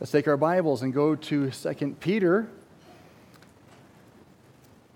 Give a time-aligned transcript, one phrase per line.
[0.00, 2.48] Let's take our Bibles and go to 2 Peter.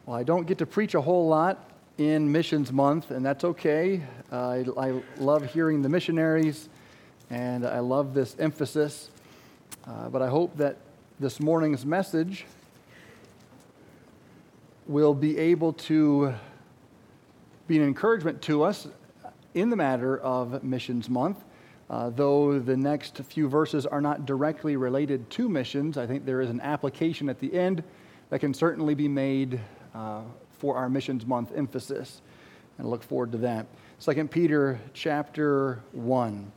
[0.07, 4.01] Well, I don't get to preach a whole lot in Missions Month, and that's okay.
[4.33, 6.71] Uh, I, I, love hearing the missionaries,
[7.29, 9.11] and I love this emphasis.
[9.87, 10.79] Uh, but I hope that
[11.21, 12.47] this morning's message
[14.87, 16.33] will be able to
[17.69, 18.89] be an encouragement to us
[19.53, 21.45] in the matter of Missions Month.
[21.91, 26.41] Uh, though the next few verses are not directly related to missions, I think there
[26.41, 27.83] is an application at the end
[28.31, 29.61] that can certainly be made
[29.95, 30.23] uh,
[30.59, 32.23] for our missions month emphasis.
[32.79, 33.67] And I look forward to that.
[34.01, 36.53] 2 Peter chapter 1.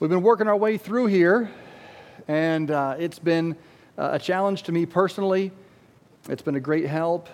[0.00, 1.50] We've been working our way through here,
[2.26, 3.56] and uh, it's been
[3.98, 5.52] uh, a challenge to me personally.
[6.28, 7.28] It's been a great help,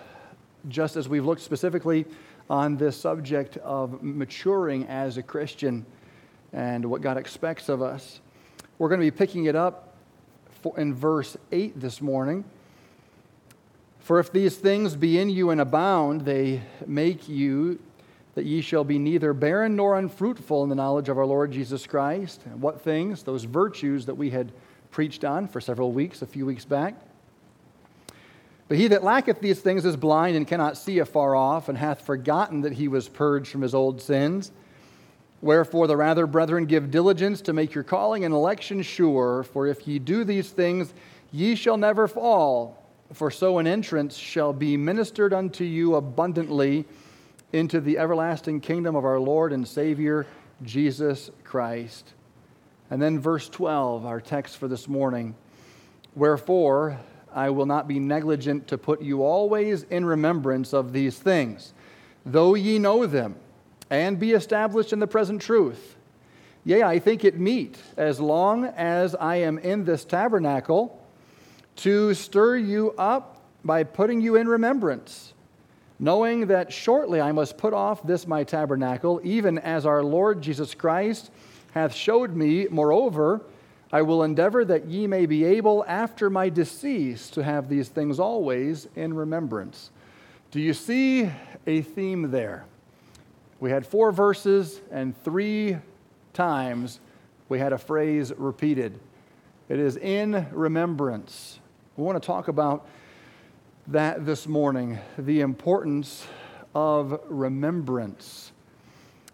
[0.68, 2.04] just as we've looked specifically
[2.50, 5.86] on this subject of maturing as a Christian
[6.52, 8.20] and what God expects of us.
[8.78, 9.96] We're going to be picking it up
[10.76, 12.44] in verse 8 this morning.
[14.00, 17.78] For if these things be in you and abound, they make you
[18.34, 21.86] that ye shall be neither barren nor unfruitful in the knowledge of our Lord Jesus
[21.86, 22.40] Christ.
[22.46, 23.22] And what things?
[23.24, 24.52] Those virtues that we had
[24.90, 26.94] preached on for several weeks, a few weeks back.
[28.68, 32.02] But he that lacketh these things is blind and cannot see afar off, and hath
[32.02, 34.52] forgotten that he was purged from his old sins.
[35.40, 39.44] Wherefore, the rather, brethren, give diligence to make your calling and election sure.
[39.44, 40.92] For if ye do these things,
[41.30, 42.84] ye shall never fall.
[43.12, 46.84] For so an entrance shall be ministered unto you abundantly
[47.52, 50.26] into the everlasting kingdom of our Lord and Savior,
[50.62, 52.12] Jesus Christ.
[52.90, 55.34] And then, verse 12, our text for this morning.
[56.16, 56.98] Wherefore,
[57.32, 61.72] I will not be negligent to put you always in remembrance of these things,
[62.26, 63.36] though ye know them
[63.90, 65.96] and be established in the present truth.
[66.64, 71.02] Yea, I think it meet, as long as I am in this tabernacle,
[71.76, 75.32] to stir you up by putting you in remembrance,
[75.98, 80.74] knowing that shortly I must put off this my tabernacle, even as our Lord Jesus
[80.74, 81.30] Christ
[81.72, 82.66] hath showed me.
[82.70, 83.42] Moreover,
[83.92, 88.20] I will endeavor that ye may be able after my decease to have these things
[88.20, 89.90] always in remembrance.
[90.50, 91.30] Do you see
[91.66, 92.64] a theme there?
[93.60, 95.78] We had four verses, and three
[96.32, 97.00] times
[97.48, 99.00] we had a phrase repeated.
[99.68, 101.58] It is in remembrance.
[101.96, 102.86] We want to talk about
[103.88, 106.24] that this morning the importance
[106.72, 108.52] of remembrance.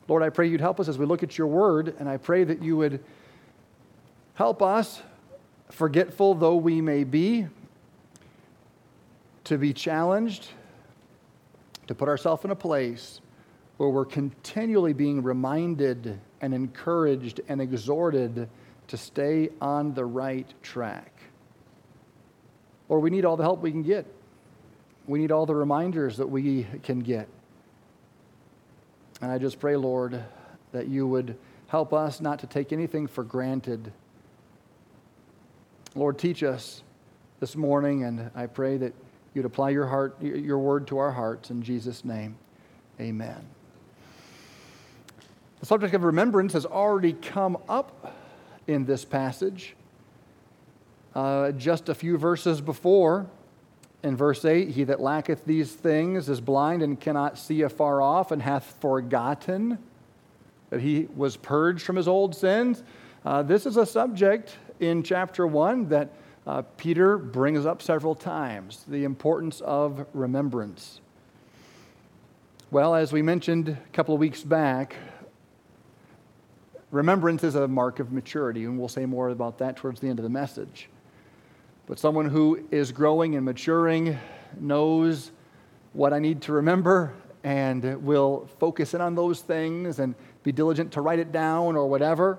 [0.08, 2.44] Lord, I pray you'd help us as we look at your word, and I pray
[2.44, 3.04] that you would
[4.34, 5.02] help us,
[5.70, 7.46] forgetful though we may be,
[9.44, 10.48] to be challenged,
[11.88, 13.20] to put ourselves in a place
[13.76, 18.48] where we're continually being reminded and encouraged and exhorted
[18.88, 21.12] to stay on the right track.
[22.88, 24.06] Or we need all the help we can get.
[25.06, 27.28] We need all the reminders that we can get.
[29.20, 30.22] And I just pray, Lord,
[30.72, 31.36] that you would
[31.68, 33.92] help us not to take anything for granted.
[35.94, 36.82] Lord, teach us
[37.40, 38.92] this morning, and I pray that
[39.32, 42.36] you'd apply your heart, your word to our hearts in Jesus' name.
[43.00, 43.44] Amen.
[45.64, 48.14] The subject of remembrance has already come up
[48.66, 49.74] in this passage.
[51.14, 53.24] Uh, just a few verses before,
[54.02, 58.30] in verse 8, he that lacketh these things is blind and cannot see afar off,
[58.30, 59.78] and hath forgotten
[60.68, 62.82] that he was purged from his old sins.
[63.24, 66.10] Uh, this is a subject in chapter 1 that
[66.46, 71.00] uh, Peter brings up several times the importance of remembrance.
[72.70, 74.96] Well, as we mentioned a couple of weeks back,
[76.94, 80.20] Remembrance is a mark of maturity, and we'll say more about that towards the end
[80.20, 80.88] of the message.
[81.86, 84.16] But someone who is growing and maturing
[84.60, 85.32] knows
[85.92, 87.12] what I need to remember
[87.42, 91.88] and will focus in on those things and be diligent to write it down or
[91.88, 92.38] whatever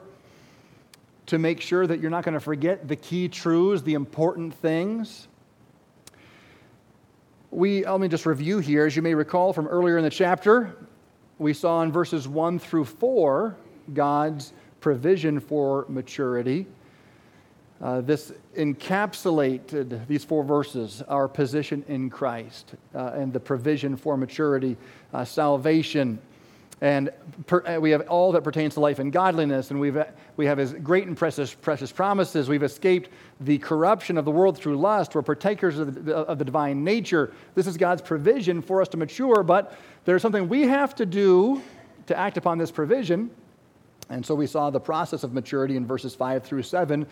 [1.25, 5.27] to make sure that you're not going to forget the key truths, the important things.
[7.51, 8.85] We, let me just review here.
[8.85, 10.77] As you may recall from earlier in the chapter,
[11.39, 13.57] we saw in verses 1 through 4
[13.93, 16.67] God's provision for maturity.
[17.81, 24.15] Uh, this encapsulated, these four verses, our position in Christ uh, and the provision for
[24.15, 24.77] maturity,
[25.13, 26.19] uh, salvation.
[26.81, 27.09] And
[27.47, 29.97] per, uh, we have all that pertains to life and godliness, and we've,
[30.37, 32.49] we have his great and precious, precious promises.
[32.49, 33.09] We've escaped
[33.39, 35.15] the corruption of the world through lust.
[35.15, 37.33] We're partakers of the, of the divine nature.
[37.55, 41.61] This is God's provision for us to mature, but there's something we have to do
[42.07, 43.31] to act upon this provision.
[44.09, 47.05] And so we saw the process of maturity in verses 5 through 7.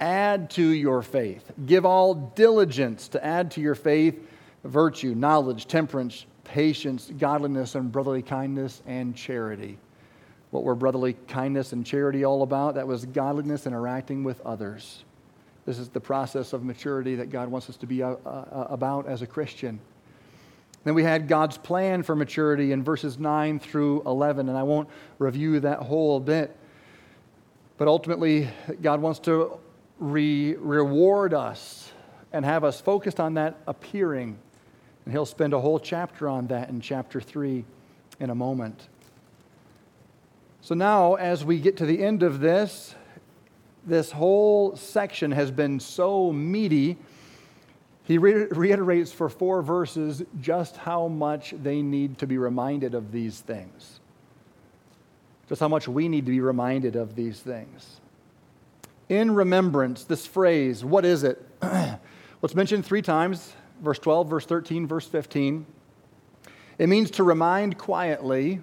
[0.00, 1.50] add to your faith.
[1.66, 4.16] Give all diligence to add to your faith
[4.64, 9.78] virtue, knowledge, temperance, patience, godliness, and brotherly kindness and charity.
[10.50, 12.74] What were brotherly kindness and charity all about?
[12.76, 15.04] That was godliness interacting with others.
[15.66, 19.06] This is the process of maturity that God wants us to be uh, uh, about
[19.06, 19.78] as a Christian.
[20.88, 24.62] And then we had God's plan for maturity in verses 9 through 11, and I
[24.62, 24.88] won't
[25.18, 26.56] review that whole bit.
[27.76, 28.48] But ultimately,
[28.80, 29.58] God wants to
[29.98, 31.92] re- reward us
[32.32, 34.38] and have us focused on that appearing.
[35.04, 37.66] And He'll spend a whole chapter on that in chapter 3
[38.20, 38.88] in a moment.
[40.62, 42.94] So now, as we get to the end of this,
[43.84, 46.96] this whole section has been so meaty.
[48.08, 53.12] He re- reiterates for four verses just how much they need to be reminded of
[53.12, 54.00] these things,
[55.46, 58.00] just how much we need to be reminded of these things.
[59.10, 61.46] In remembrance, this phrase, what is it?
[61.62, 62.00] well,
[62.42, 63.52] it's mentioned three times
[63.82, 65.66] verse 12, verse 13, verse 15.
[66.78, 68.60] It means to remind quietly,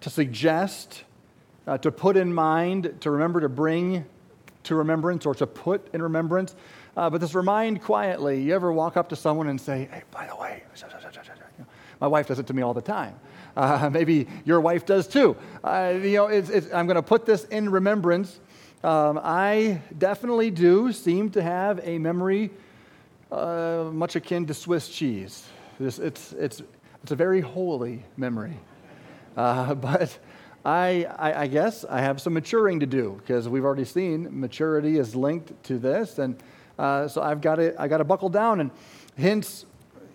[0.00, 1.04] to suggest,
[1.66, 4.06] uh, to put in mind, to remember, to bring
[4.62, 6.56] to remembrance, or to put in remembrance.
[6.96, 8.40] Uh, but this remind quietly.
[8.40, 10.62] You ever walk up to someone and say, hey, by the way,
[12.00, 13.14] my wife does it to me all the time.
[13.56, 15.36] Uh, maybe your wife does too.
[15.62, 18.40] Uh, you know, it's, it's, I'm going to put this in remembrance.
[18.82, 22.50] Um, I definitely do seem to have a memory
[23.30, 25.46] uh, much akin to Swiss cheese.
[25.80, 26.62] It's, it's, it's,
[27.02, 28.56] it's a very holey memory.
[29.36, 30.18] Uh, but
[30.64, 34.98] I, I, I, guess I have some maturing to do because we've already seen maturity
[34.98, 36.18] is linked to this.
[36.18, 36.42] And
[36.78, 38.60] uh, so I've got to, I got to buckle down.
[38.60, 38.70] And
[39.16, 39.64] hence,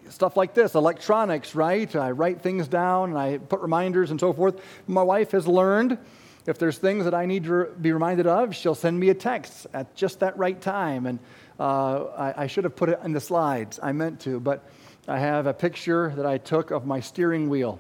[0.10, 1.96] stuff like this electronics, right?
[1.96, 4.62] I write things down and I put reminders and so forth.
[4.88, 5.98] My wife has learned
[6.46, 9.68] if there's things that I need to be reminded of, she'll send me a text
[9.74, 11.06] at just that right time.
[11.06, 11.20] And
[11.60, 13.80] uh, I, I should have put it in the slides.
[13.82, 14.68] I meant to, but
[15.08, 17.80] I have a picture that I took of my steering wheel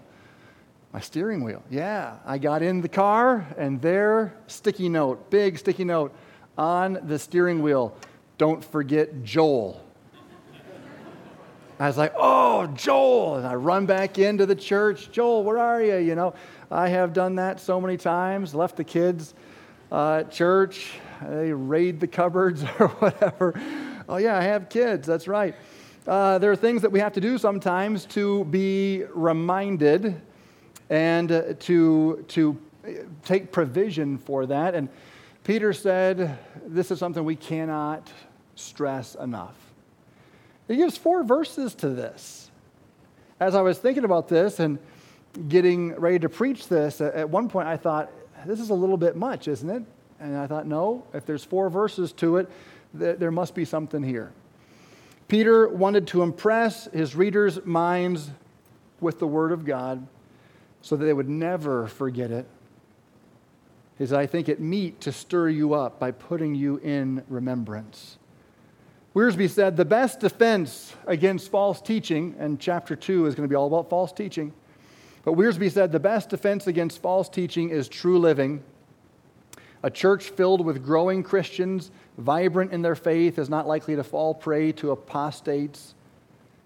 [0.93, 1.63] my steering wheel.
[1.69, 6.13] Yeah, I got in the car and there, sticky note, big sticky note
[6.57, 7.95] on the steering wheel.
[8.41, 9.79] Don't forget Joel.
[11.79, 13.35] I was like, oh, Joel.
[13.35, 15.11] And I run back into the church.
[15.11, 15.97] Joel, where are you?
[15.97, 16.33] You know,
[16.71, 19.35] I have done that so many times, left the kids
[19.91, 20.93] uh, at church.
[21.21, 23.61] They raid the cupboards or whatever.
[24.09, 25.05] Oh, yeah, I have kids.
[25.05, 25.53] That's right.
[26.07, 30.19] Uh, there are things that we have to do sometimes to be reminded
[30.89, 32.57] and uh, to, to
[33.23, 34.73] take provision for that.
[34.73, 34.89] And
[35.43, 38.11] Peter said, This is something we cannot
[38.61, 39.55] stress enough.
[40.67, 42.49] He gives four verses to this.
[43.39, 44.79] As I was thinking about this and
[45.49, 48.11] getting ready to preach this, at one point I thought,
[48.45, 49.83] This is a little bit much, isn't it?
[50.19, 52.49] And I thought, No, if there's four verses to it,
[52.93, 54.31] there must be something here.
[55.27, 58.31] Peter wanted to impress his readers' minds
[58.99, 60.05] with the Word of God
[60.81, 62.45] so that they would never forget it.
[63.97, 68.17] Is I think it meet to stir you up by putting you in remembrance.
[69.13, 73.55] Wiersbe said the best defense against false teaching, and chapter 2 is going to be
[73.55, 74.53] all about false teaching.
[75.23, 78.63] But Wiersbe said the best defense against false teaching is true living.
[79.83, 84.33] A church filled with growing Christians, vibrant in their faith, is not likely to fall
[84.33, 85.93] prey to apostates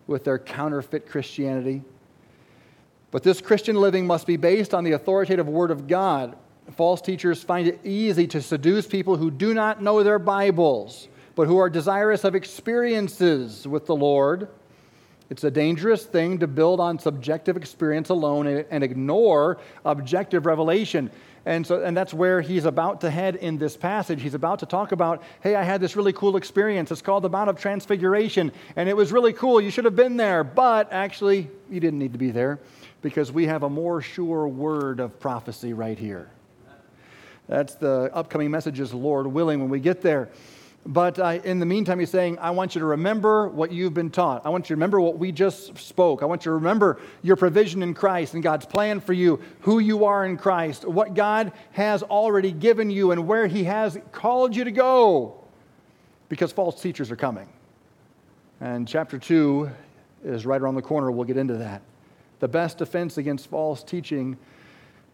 [0.05, 1.81] with their counterfeit Christianity.
[3.09, 6.35] But this Christian living must be based on the authoritative Word of God.
[6.75, 11.47] False teachers find it easy to seduce people who do not know their Bibles, but
[11.47, 14.47] who are desirous of experiences with the Lord.
[15.29, 21.09] It's a dangerous thing to build on subjective experience alone and ignore objective revelation.
[21.47, 24.21] And so and that's where he's about to head in this passage.
[24.21, 26.91] He's about to talk about, "Hey, I had this really cool experience.
[26.91, 29.61] It's called the Mount of Transfiguration, and it was really cool.
[29.61, 32.59] You should have been there, but actually, you didn't need to be there."
[33.05, 36.27] because we have a more sure word of prophecy right here.
[37.47, 40.29] That's the upcoming messages, Lord willing, when we get there.
[40.87, 44.11] But uh, in the meantime, he's saying, I want you to remember what you've been
[44.11, 44.45] taught.
[44.45, 46.21] I want you to remember what we just spoke.
[46.21, 49.79] I want you to remember your provision in Christ and God's plan for you, who
[49.79, 54.55] you are in Christ, what God has already given you, and where he has called
[54.55, 55.43] you to go.
[56.29, 57.49] Because false teachers are coming.
[58.61, 59.71] And chapter 2
[60.23, 61.09] is right around the corner.
[61.09, 61.81] We'll get into that.
[62.41, 64.37] The best defense against false teaching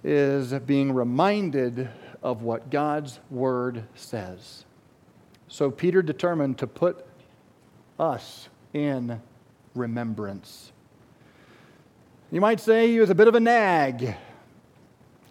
[0.03, 1.87] is being reminded
[2.21, 4.65] of what God's word says.
[5.51, 7.05] So Peter determined to put
[7.99, 9.21] us in
[9.75, 10.71] remembrance.
[12.31, 14.15] You might say he was a bit of a nag.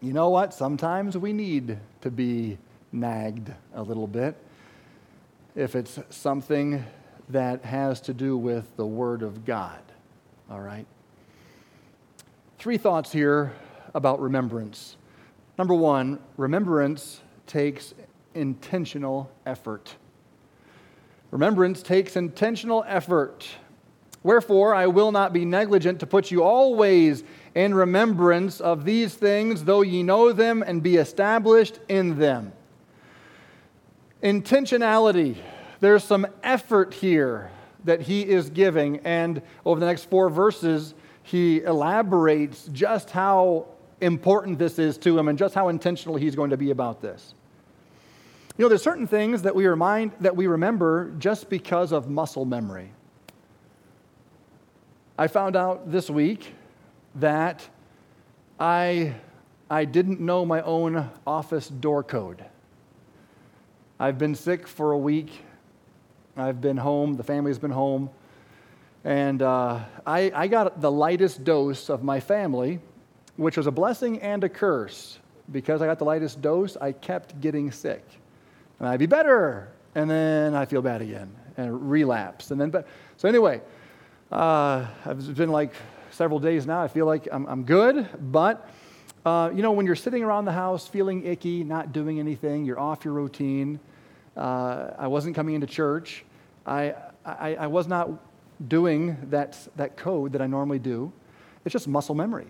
[0.02, 0.52] You know what?
[0.52, 2.58] Sometimes we need to be
[2.92, 4.36] nagged a little bit.
[5.56, 6.84] if it's something
[7.30, 9.80] that has to do with the Word of God.
[10.50, 10.86] All right?
[12.58, 13.54] Three thoughts here
[13.94, 14.98] about remembrance.
[15.56, 17.94] Number one, remembrance takes
[18.34, 19.96] intentional effort.
[21.30, 23.46] Remembrance takes intentional effort.
[24.22, 29.64] Wherefore, I will not be negligent to put you always in remembrance of these things,
[29.64, 32.52] though ye know them and be established in them.
[34.22, 35.38] Intentionality.
[35.80, 37.50] There's some effort here
[37.84, 43.66] that he is giving, and over the next four verses, he elaborates just how
[44.02, 47.34] important this is to him and just how intentional he's going to be about this.
[48.56, 52.44] You know, there's certain things that we remind that we remember just because of muscle
[52.44, 52.90] memory.
[55.18, 56.54] I found out this week
[57.14, 57.66] that
[58.58, 59.14] I,
[59.70, 62.44] I didn't know my own office door code.
[63.98, 65.30] I've been sick for a week.
[66.36, 67.16] I've been home.
[67.16, 68.10] The family's been home.
[69.04, 72.80] And uh, I, I got the lightest dose of my family,
[73.36, 75.18] which was a blessing and a curse.
[75.50, 78.04] Because I got the lightest dose, I kept getting sick.
[78.80, 79.68] And I'd be better.
[79.94, 82.50] And then I feel bad again and relapse.
[82.50, 83.60] And then, but, so anyway,
[84.32, 85.74] uh, I've been like
[86.10, 86.82] several days now.
[86.82, 88.68] I feel like I'm, I'm good, but
[89.24, 92.80] uh, you know, when you're sitting around the house feeling icky, not doing anything, you're
[92.80, 93.78] off your routine.
[94.36, 96.24] Uh, I wasn't coming into church.
[96.64, 96.94] I,
[97.24, 98.10] I, I was not
[98.68, 101.12] doing that, that code that I normally do.
[101.64, 102.46] It's just muscle memory.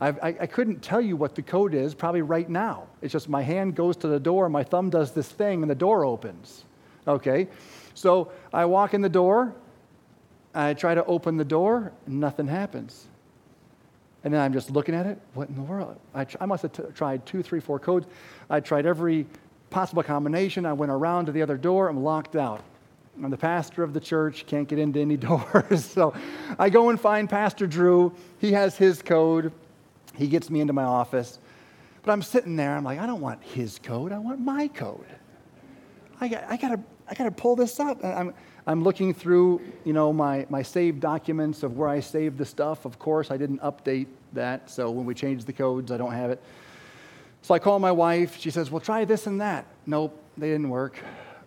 [0.00, 2.86] I, I, I couldn't tell you what the code is probably right now.
[3.00, 5.76] It's just my hand goes to the door, my thumb does this thing, and the
[5.76, 6.64] door opens.
[7.06, 7.48] Okay?
[7.94, 9.54] So I walk in the door,
[10.54, 13.06] I try to open the door, nothing happens.
[14.24, 15.18] And then I'm just looking at it.
[15.34, 15.98] What in the world?
[16.14, 18.06] I, I must have t- tried two, three, four codes.
[18.48, 19.26] I tried every
[19.68, 20.64] possible combination.
[20.64, 21.88] I went around to the other door.
[21.88, 22.62] I'm locked out.
[23.22, 25.84] I'm the pastor of the church, can't get into any doors.
[25.84, 26.14] so
[26.58, 28.12] I go and find Pastor Drew.
[28.38, 29.52] He has his code.
[30.16, 31.38] He gets me into my office.
[32.02, 32.76] But I'm sitting there.
[32.76, 34.12] I'm like, I don't want his code.
[34.12, 35.06] I want my code.
[36.20, 38.02] I got, I got to I got to pull this up.
[38.02, 38.32] I'm,
[38.66, 42.84] I'm looking through, you know, my, my saved documents of where I saved the stuff.
[42.84, 46.30] Of course, I didn't update that, so when we changed the codes, I don't have
[46.30, 46.42] it.
[47.42, 48.40] So I call my wife.
[48.40, 49.66] She says, well, try this and that.
[49.84, 50.98] Nope, they didn't work.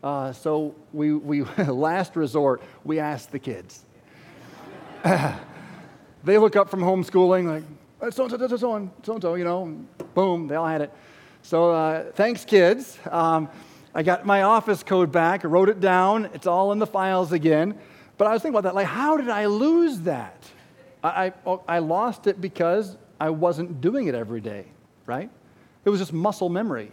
[0.04, 3.84] Uh, so we, we last resort, we asked the kids.
[6.24, 7.64] they look up from homeschooling, like,
[8.00, 9.78] so and so, so and so and so, you know,
[10.14, 10.94] boom, they all had it.
[11.42, 12.98] So uh, thanks, kids.
[13.10, 13.50] Um,
[13.96, 17.78] I got my office code back, wrote it down, it's all in the files again.
[18.18, 20.44] But I was thinking about that, like, how did I lose that?
[21.04, 24.66] I, I, I lost it because I wasn't doing it every day,
[25.06, 25.30] right?
[25.86, 26.92] It was just muscle memory.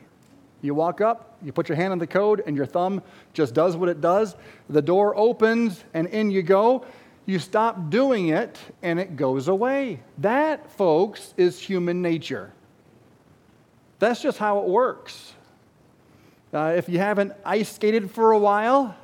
[0.62, 3.02] You walk up, you put your hand on the code, and your thumb
[3.34, 4.34] just does what it does.
[4.70, 6.86] The door opens, and in you go.
[7.26, 10.00] You stop doing it, and it goes away.
[10.18, 12.52] That, folks, is human nature.
[13.98, 15.32] That's just how it works.
[16.52, 18.94] Uh, if you haven't ice skated for a while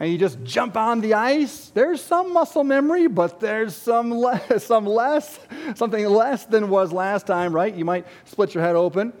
[0.00, 4.64] and you just jump on the ice, there's some muscle memory, but there's some less,
[4.64, 5.38] some less,
[5.74, 7.74] something less than was last time, right?
[7.74, 9.12] You might split your head open.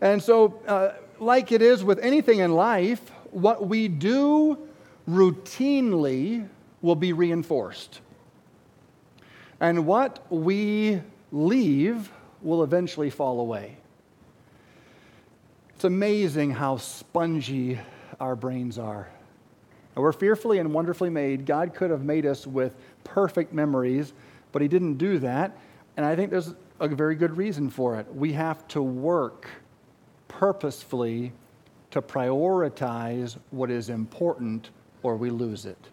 [0.00, 3.00] And so, uh, like it is with anything in life,
[3.30, 4.58] what we do
[5.08, 6.48] routinely
[6.82, 8.00] will be reinforced.
[9.60, 11.00] And what we
[11.32, 12.10] leave
[12.42, 13.76] will eventually fall away.
[15.74, 17.78] It's amazing how spongy
[18.20, 19.08] our brains are.
[19.94, 21.44] we're fearfully and wonderfully made.
[21.44, 24.12] God could have made us with perfect memories,
[24.52, 25.56] but He didn't do that.
[25.96, 28.12] And I think there's a very good reason for it.
[28.14, 29.48] We have to work
[30.28, 31.32] purposefully
[31.90, 34.70] to prioritize what is important,
[35.02, 35.88] or we lose it.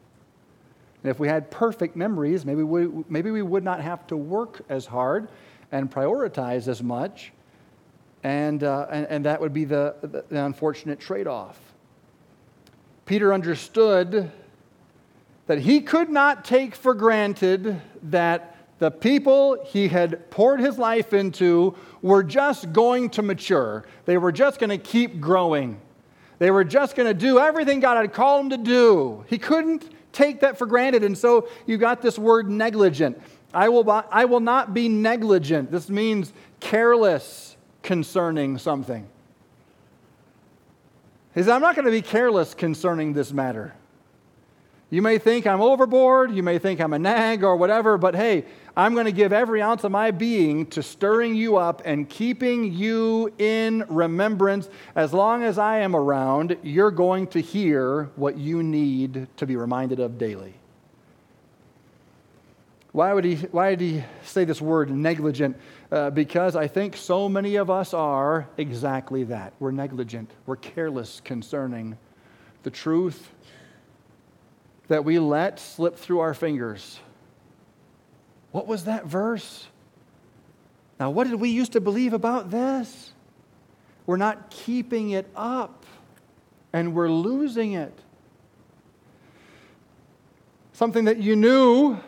[1.06, 4.62] And if we had perfect memories, maybe we, maybe we would not have to work
[4.70, 5.30] as hard
[5.72, 7.32] and prioritize as much
[8.24, 11.60] and, uh, and, and, that would be the, the, the unfortunate trade off.
[13.06, 14.32] Peter understood
[15.46, 21.14] that he could not take for granted that the people he had poured his life
[21.14, 23.86] into were just going to mature.
[24.06, 25.80] They were just going to keep growing.
[26.40, 29.24] They were just going to do everything God had called them to do.
[29.28, 31.04] He couldn't take that for granted.
[31.04, 33.22] And so you got this word negligent.
[33.54, 35.72] I will, I will not be negligent.
[35.72, 39.08] This means careless concerning something.
[41.36, 43.74] He said, I'm not going to be careless concerning this matter.
[44.90, 48.46] You may think I'm overboard, you may think I'm a nag or whatever, but hey,
[48.78, 52.74] I'm going to give every ounce of my being to stirring you up and keeping
[52.74, 54.70] you in remembrance.
[54.96, 59.56] As long as I am around, you're going to hear what you need to be
[59.56, 60.56] reminded of daily.
[62.92, 65.58] Why would he, why did he say this word negligent?
[65.92, 69.54] Uh, because I think so many of us are exactly that.
[69.60, 71.98] We're negligent, we're careless concerning
[72.64, 73.32] the truth
[74.88, 77.00] that we let slip through our fingers.
[78.56, 79.68] What was that verse?
[80.98, 83.12] Now, what did we used to believe about this?
[84.06, 85.86] We're not keeping it up
[86.72, 87.92] and we're losing it.
[90.72, 92.00] Something that you knew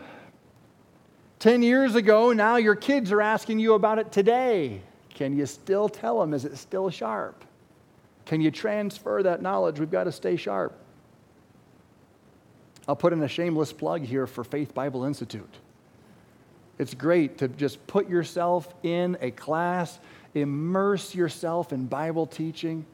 [1.39, 4.79] 10 years ago, now your kids are asking you about it today.
[5.15, 6.33] Can you still tell them?
[6.33, 7.43] Is it still sharp?
[8.25, 9.81] Can you transfer that knowledge?
[9.81, 10.79] We've got to stay sharp.
[12.87, 15.53] I'll put in a shameless plug here for Faith Bible Institute.
[16.79, 19.99] It's great to just put yourself in a class,
[20.35, 22.85] immerse yourself in Bible teaching,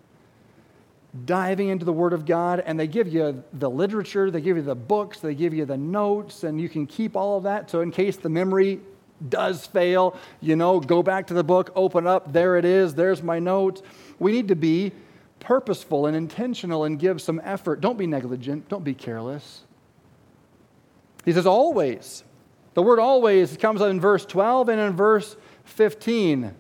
[1.26, 4.64] diving into the Word of God, and they give you the literature, they give you
[4.64, 7.70] the books, they give you the notes, and you can keep all of that.
[7.70, 8.80] So, in case the memory
[9.30, 13.22] does fail, you know, go back to the book, open up, there it is, there's
[13.22, 13.82] my notes.
[14.20, 14.92] We need to be
[15.40, 17.82] purposeful and intentional and give some effort.
[17.82, 19.64] Don't be negligent, don't be careless.
[21.26, 22.24] He says, always.
[22.74, 26.54] The word always comes up in verse 12 and in verse 15.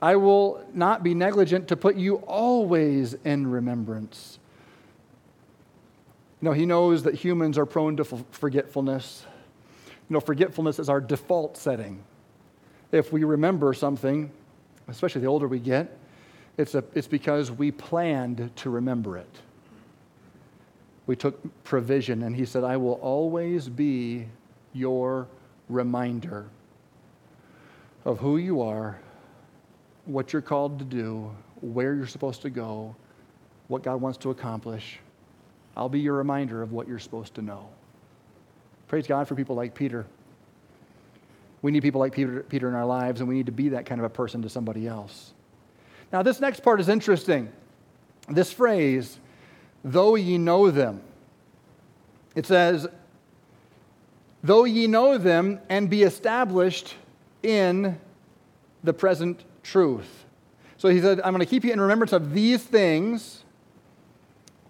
[0.00, 4.38] I will not be negligent to put you always in remembrance.
[6.40, 9.24] You know, he knows that humans are prone to forgetfulness.
[10.08, 12.02] You know, forgetfulness is our default setting.
[12.90, 14.30] If we remember something,
[14.88, 15.96] especially the older we get,
[16.58, 19.40] it's, a, it's because we planned to remember it
[21.06, 24.26] we took provision, and he said, I will always be
[24.72, 25.28] your
[25.68, 26.46] reminder
[28.04, 28.98] of who you are,
[30.06, 32.94] what you're called to do, where you're supposed to go,
[33.68, 34.98] what God wants to accomplish.
[35.76, 37.68] I'll be your reminder of what you're supposed to know.
[38.88, 40.04] Praise God for people like Peter.
[41.62, 43.86] We need people like Peter, Peter in our lives, and we need to be that
[43.86, 45.32] kind of a person to somebody else.
[46.12, 47.50] Now, this next part is interesting.
[48.28, 49.18] This phrase,
[49.84, 51.00] though ye know them.
[52.34, 52.88] It says,
[54.42, 56.94] though ye know them and be established
[57.42, 57.98] in
[58.84, 60.24] the present truth.
[60.76, 63.44] So he said, I'm going to keep you in remembrance of these things.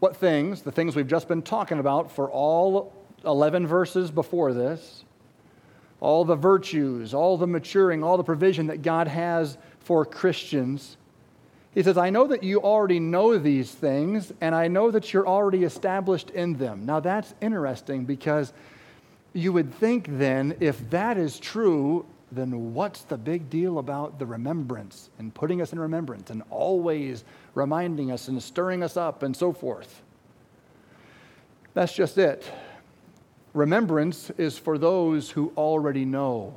[0.00, 0.62] What things?
[0.62, 2.92] The things we've just been talking about for all
[3.24, 5.04] 11 verses before this.
[6.00, 10.96] All the virtues, all the maturing, all the provision that God has for Christians.
[11.74, 15.26] He says, I know that you already know these things, and I know that you're
[15.26, 16.84] already established in them.
[16.84, 18.52] Now, that's interesting because
[19.32, 24.26] you would think then, if that is true, then what's the big deal about the
[24.26, 29.36] remembrance and putting us in remembrance and always reminding us and stirring us up and
[29.36, 30.02] so forth?
[31.74, 32.50] That's just it.
[33.54, 36.54] Remembrance is for those who already know.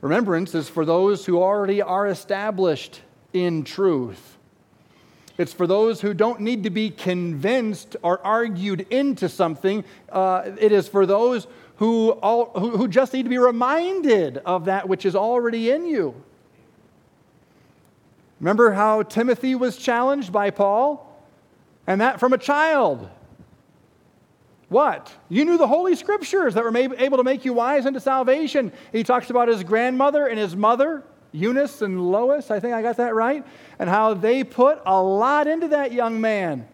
[0.00, 4.38] Remembrance is for those who already are established in truth.
[5.40, 9.86] It's for those who don't need to be convinced or argued into something.
[10.12, 14.66] Uh, it is for those who, all, who, who just need to be reminded of
[14.66, 16.14] that which is already in you.
[18.38, 21.10] Remember how Timothy was challenged by Paul?
[21.86, 23.08] And that from a child.
[24.68, 25.10] What?
[25.30, 28.72] You knew the Holy Scriptures that were able to make you wise unto salvation.
[28.92, 32.96] He talks about his grandmother and his mother Eunice and Lois, I think I got
[32.96, 33.44] that right,
[33.78, 36.66] and how they put a lot into that young man.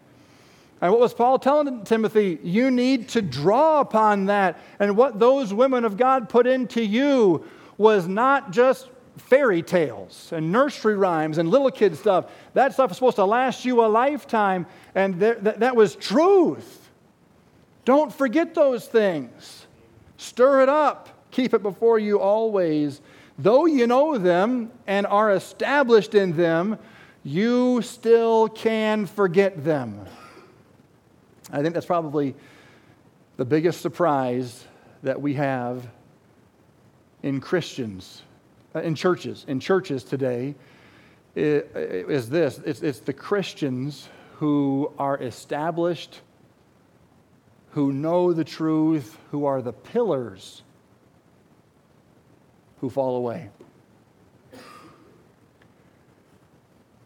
[0.81, 2.39] And what was Paul telling Timothy?
[2.43, 4.59] You need to draw upon that.
[4.79, 7.45] And what those women of God put into you
[7.77, 12.25] was not just fairy tales and nursery rhymes and little kid stuff.
[12.53, 16.89] That stuff is supposed to last you a lifetime, and that, that was truth.
[17.83, 19.65] Don't forget those things.
[20.17, 21.09] Stir it up.
[21.31, 23.01] Keep it before you always
[23.37, 26.77] though you know them and are established in them,
[27.23, 30.05] you still can forget them.
[31.51, 32.35] I think that's probably
[33.37, 34.65] the biggest surprise
[35.03, 35.87] that we have
[37.23, 38.23] in Christians,
[38.75, 40.55] uh, in churches, in churches today,
[41.35, 46.21] is this it's, it's the Christians who are established,
[47.71, 50.63] who know the truth, who are the pillars
[52.87, 53.49] who fall away.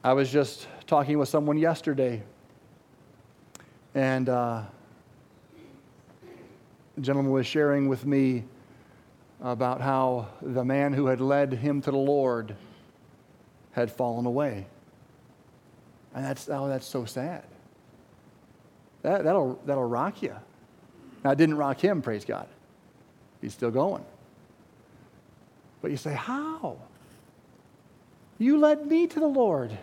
[0.04, 2.22] I was just talking with someone yesterday,
[3.96, 4.62] and uh,
[6.98, 8.44] A gentleman was sharing with me
[9.42, 12.56] about how the man who had led him to the Lord
[13.72, 14.68] had fallen away.
[16.14, 17.44] And that's, oh, that's so sad.
[19.02, 20.36] That, that'll, that'll rock you.
[21.24, 22.48] Now, it didn't rock him, praise God.
[23.42, 24.06] He's still going.
[25.82, 26.78] But you say, How?
[28.38, 29.78] You led me to the Lord.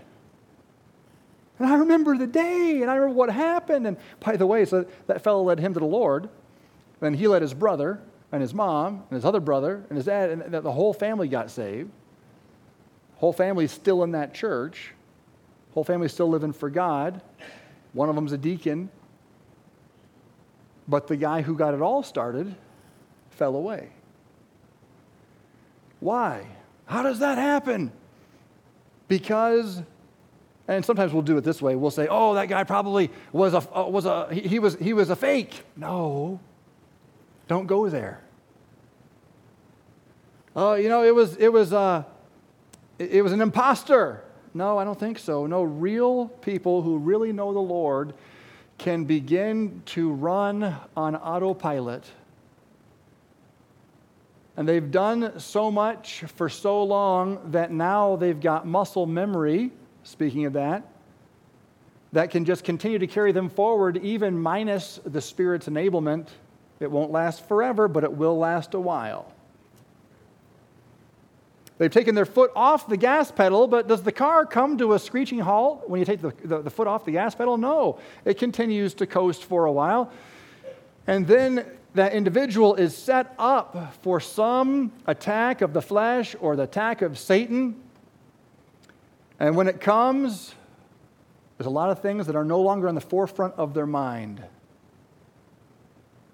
[1.58, 3.87] And I remember the day, and I remember what happened.
[3.87, 6.28] And by the way, so that fellow led him to the Lord.
[7.00, 8.00] Then he led his brother,
[8.32, 11.50] and his mom, and his other brother, and his dad, and the whole family got
[11.50, 11.90] saved.
[13.16, 14.92] Whole family's still in that church.
[15.74, 17.20] Whole family's still living for God.
[17.92, 18.90] One of them's a deacon.
[20.87, 22.54] But the guy who got it all started
[23.30, 23.90] fell away.
[26.00, 26.46] Why?
[26.87, 27.92] How does that happen?
[29.08, 29.82] Because,
[30.66, 31.76] and sometimes we'll do it this way.
[31.76, 34.92] We'll say, "Oh, that guy probably was a uh, was a he, he was he
[34.92, 36.40] was a fake." No,
[37.46, 38.22] don't go there.
[40.54, 42.04] Oh, you know, it was it was uh,
[42.98, 44.24] it, it was an impostor.
[44.54, 45.46] No, I don't think so.
[45.46, 48.14] No, real people who really know the Lord
[48.78, 52.04] can begin to run on autopilot.
[54.58, 59.70] And they've done so much for so long that now they've got muscle memory,
[60.02, 60.82] speaking of that,
[62.12, 66.26] that can just continue to carry them forward, even minus the Spirit's enablement.
[66.80, 69.32] It won't last forever, but it will last a while.
[71.78, 74.98] They've taken their foot off the gas pedal, but does the car come to a
[74.98, 77.58] screeching halt when you take the, the, the, foot off the gas pedal?
[77.58, 78.00] No.
[78.24, 80.10] It continues to coast for a while.
[81.06, 81.64] And then
[81.98, 87.18] that individual is set up for some attack of the flesh or the attack of
[87.18, 87.76] Satan.
[89.40, 90.54] And when it comes,
[91.56, 94.42] there's a lot of things that are no longer on the forefront of their mind.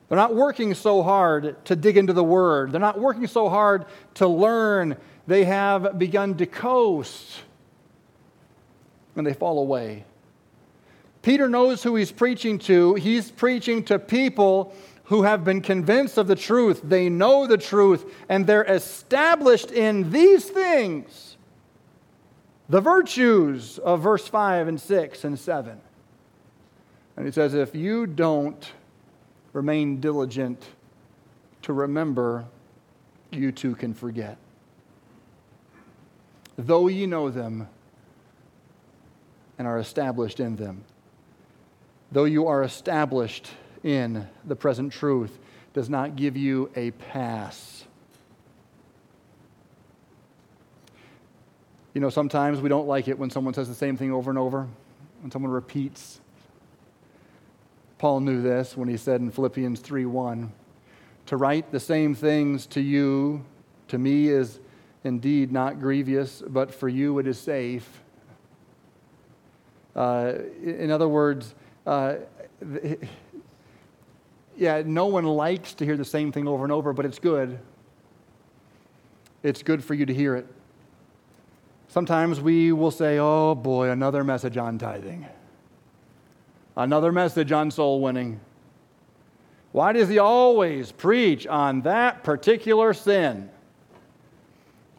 [0.09, 2.73] They're not working so hard to dig into the Word.
[2.73, 7.41] They're not working so hard to learn they have begun to coast
[9.17, 10.05] and they fall away.
[11.23, 12.97] Peter knows who he's preaching to.
[12.97, 14.75] He's preaching to people
[15.05, 16.81] who have been convinced of the truth.
[16.83, 21.37] They know the truth, and they're established in these things
[22.69, 25.81] the virtues of verse 5 and 6 and 7.
[27.17, 28.73] And he says, If you don't
[29.53, 30.65] remain diligent
[31.63, 32.47] to remember,
[33.31, 34.39] you too can forget
[36.57, 37.69] though ye know them
[39.59, 40.85] and are established in them.
[42.13, 43.51] Though you are established
[43.85, 45.39] in the present truth,
[45.75, 47.85] does not give you a pass.
[51.93, 54.39] You know, sometimes we don't like it when someone says the same thing over and
[54.39, 54.67] over,
[55.21, 56.21] when someone repeats.
[57.99, 60.51] Paul knew this when he said in Philippians 3:1,
[61.27, 63.45] to write the same things to you,
[63.89, 64.59] to me is
[65.05, 68.03] indeed not grievous, but for you it is safe.
[69.95, 71.55] Uh, in other words,
[71.87, 72.17] uh,
[74.57, 77.59] yeah, no one likes to hear the same thing over and over, but it's good.
[79.43, 80.47] It's good for you to hear it.
[81.89, 85.27] Sometimes we will say, oh boy, another message on tithing,
[86.77, 88.41] another message on soul winning.
[89.73, 93.51] Why does he always preach on that particular sin?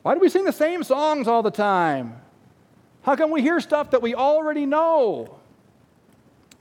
[0.04, 2.22] Why do we sing the same songs all the time?
[3.02, 5.40] How come we hear stuff that we already know?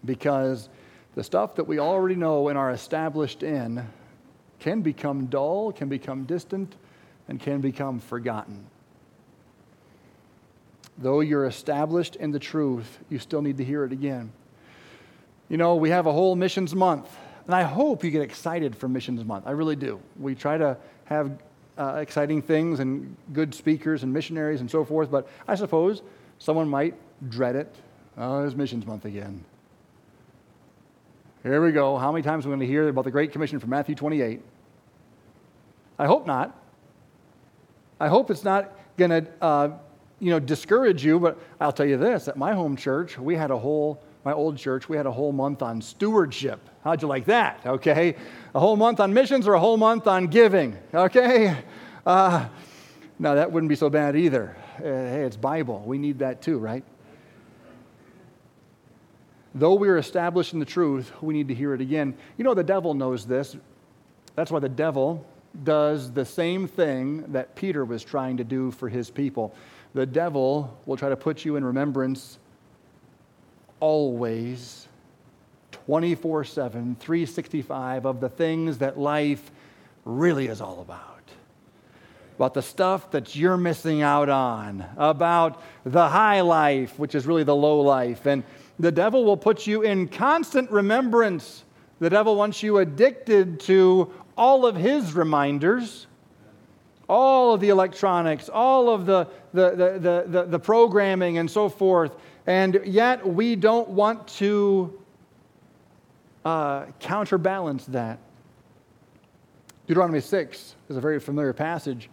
[0.05, 0.69] Because
[1.14, 3.87] the stuff that we already know and are established in
[4.59, 6.74] can become dull, can become distant,
[7.29, 8.64] and can become forgotten.
[10.98, 14.33] Though you're established in the truth, you still need to hear it again.
[15.48, 17.09] You know, we have a whole missions month,
[17.46, 19.46] and I hope you get excited for missions month.
[19.46, 20.00] I really do.
[20.18, 21.38] We try to have
[21.77, 26.03] uh, exciting things and good speakers and missionaries and so forth, but I suppose
[26.38, 26.94] someone might
[27.29, 27.74] dread it.
[28.16, 29.44] Oh, it's missions month again.
[31.45, 31.99] Here we go.
[31.99, 34.41] How many times are we going to hear about the Great Commission from Matthew 28?
[35.99, 36.59] I hope not.
[38.01, 39.77] I hope it's not going to, uh,
[40.21, 41.21] you know, discourage you.
[41.21, 44.57] But I'll tell you this: at my home church, we had a whole, my old
[44.57, 46.61] church, we had a whole month on stewardship.
[46.83, 47.61] How'd you like that?
[47.67, 48.17] Okay,
[48.55, 50.79] a whole month on missions or a whole month on giving?
[50.95, 51.55] Okay,
[52.07, 52.49] uh,
[53.19, 54.57] no, that wouldn't be so bad either.
[54.79, 55.83] Uh, hey, it's Bible.
[55.85, 56.85] We need that too, right?
[59.55, 62.17] Though we are established in the truth, we need to hear it again.
[62.37, 63.57] You know, the devil knows this.
[64.35, 65.25] That's why the devil
[65.62, 69.55] does the same thing that Peter was trying to do for his people.
[69.95, 72.38] The devil will try to put you in remembrance
[73.79, 74.88] always
[75.71, 79.51] 24 7, 365 of the things that life
[80.05, 81.11] really is all about.
[82.37, 87.45] About the stuff that you're missing out on, about the high life, which is really
[87.45, 88.27] the low life.
[88.27, 88.43] And
[88.79, 91.65] the devil will put you in constant remembrance.
[92.01, 96.07] The devil wants you addicted to all of his reminders
[97.09, 102.15] all of the electronics, all of the, the, the, the, the, programming, and so forth.
[102.47, 104.99] And yet, we don't want to
[106.45, 108.19] uh, counterbalance that.
[109.87, 112.09] Deuteronomy 6 is a very familiar passage.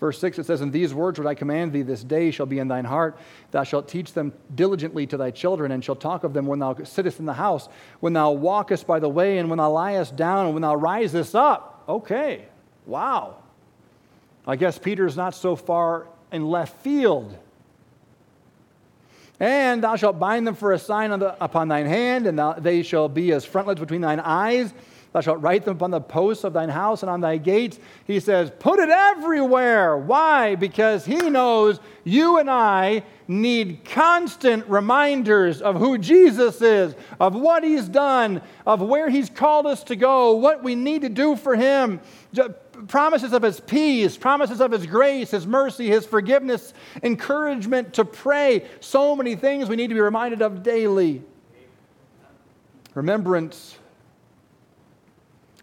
[0.00, 2.60] Verse 6, it says, And these words which I command thee this day shall be
[2.60, 3.18] in thine heart.
[3.50, 6.76] Thou shalt teach them diligently to thy children, and shalt talk of them when thou
[6.84, 7.68] sittest in the house,
[8.00, 11.34] when thou walkest by the way, and when thou liest down, and when thou risest
[11.34, 11.82] up.
[11.88, 12.44] Okay,
[12.86, 13.36] wow.
[14.46, 17.36] I guess Peter's not so far in left field.
[19.40, 22.82] And thou shalt bind them for a sign the, upon thine hand, and thou, they
[22.82, 24.72] shall be as frontlets between thine eyes.
[25.12, 27.78] Thou shalt write them upon the posts of thine house and on thy gates.
[28.06, 29.96] He says, Put it everywhere.
[29.96, 30.54] Why?
[30.54, 37.64] Because he knows you and I need constant reminders of who Jesus is, of what
[37.64, 41.56] he's done, of where he's called us to go, what we need to do for
[41.56, 42.00] him
[42.86, 48.66] promises of His peace, promises of His grace, His mercy, His forgiveness, encouragement to pray.
[48.80, 51.22] So many things we need to be reminded of daily.
[52.94, 53.77] Remembrance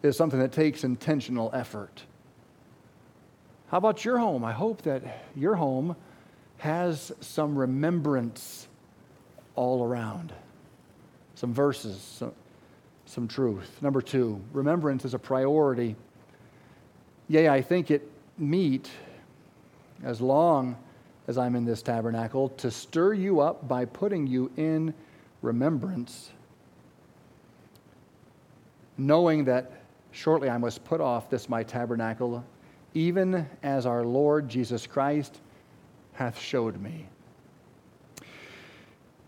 [0.06, 2.04] is something that takes intentional effort.
[3.70, 4.44] How about your home?
[4.44, 5.96] I hope that your home
[6.58, 8.68] has some remembrance
[9.56, 10.34] all around,
[11.36, 12.34] some verses, some,
[13.06, 13.82] some truth.
[13.82, 15.96] Number two, remembrance is a priority
[17.28, 18.90] Yea, I think it meet,
[20.04, 20.78] as long
[21.28, 24.94] as I'm in this tabernacle, to stir you up by putting you in
[25.42, 26.30] remembrance,
[28.98, 29.72] knowing that
[30.16, 32.44] shortly I must put off this my tabernacle,
[32.94, 35.40] even as our Lord Jesus Christ
[36.14, 37.08] hath showed me.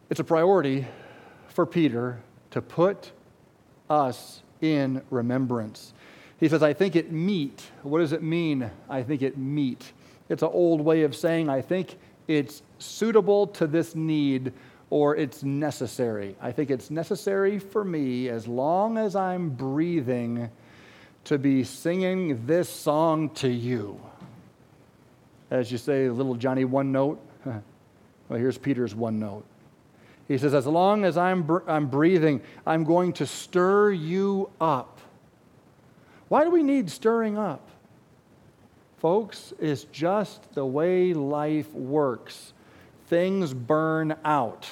[0.09, 0.87] It's a priority
[1.49, 2.19] for Peter
[2.51, 3.11] to put
[3.89, 5.93] us in remembrance.
[6.39, 7.63] He says, I think it meet.
[7.83, 8.71] What does it mean?
[8.89, 9.91] I think it meet.
[10.29, 11.97] It's an old way of saying, I think
[12.27, 14.53] it's suitable to this need
[14.89, 16.37] or it's necessary.
[16.41, 20.49] I think it's necessary for me as long as I'm breathing
[21.27, 23.99] to be singing this song to you.
[25.49, 27.19] As you say, little Johnny one note.
[27.45, 27.61] well,
[28.29, 29.45] here's Peter's one note.
[30.27, 34.97] He says, As long as I'm, I'm breathing, I'm going to stir you up
[36.29, 37.61] why do we need stirring up?
[38.97, 42.53] Folks, it's just the way life works.
[43.07, 44.67] Things burn out.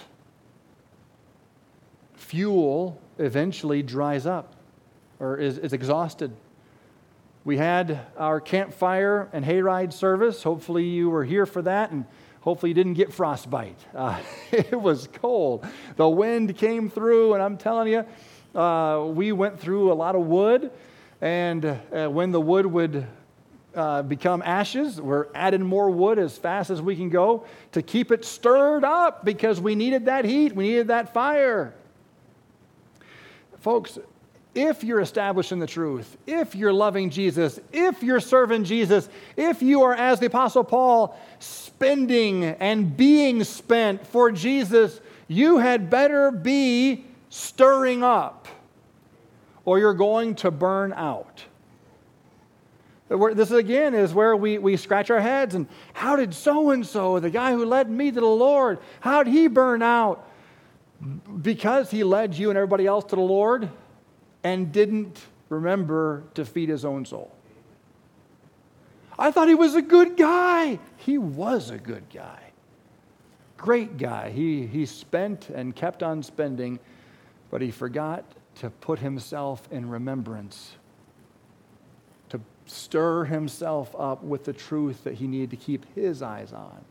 [2.15, 4.55] Fuel eventually dries up
[5.19, 6.31] or is, is exhausted.
[7.45, 10.41] We had our campfire and hayride service.
[10.41, 12.05] Hopefully, you were here for that, and
[12.41, 13.77] hopefully, you didn't get frostbite.
[13.95, 14.19] Uh,
[14.51, 15.65] it was cold.
[15.95, 20.25] The wind came through, and I'm telling you, uh, we went through a lot of
[20.25, 20.71] wood.
[21.21, 23.05] And uh, when the wood would
[23.75, 28.11] uh, become ashes, we're adding more wood as fast as we can go to keep
[28.11, 31.75] it stirred up because we needed that heat, we needed that fire.
[33.59, 33.99] Folks,
[34.55, 39.61] if you're established in the truth, if you're loving Jesus, if you're serving Jesus, if
[39.61, 46.31] you are, as the Apostle Paul, spending and being spent for Jesus, you had better
[46.31, 48.47] be stirring up
[49.65, 51.43] or you're going to burn out.
[53.09, 57.19] This again is where we, we scratch our heads and how did so and so,
[57.19, 60.27] the guy who led me to the Lord, how did he burn out?
[61.41, 63.69] Because he led you and everybody else to the Lord
[64.45, 67.31] and didn't remember to feed his own soul.
[69.17, 70.77] I thought he was a good guy.
[70.97, 72.51] He was a good guy.
[73.57, 74.29] Great guy.
[74.29, 76.79] He, he spent and kept on spending,
[77.49, 78.23] but he forgot
[78.57, 80.73] to put himself in remembrance,
[82.29, 86.85] to stir himself up with the truth that he needed to keep his eyes on.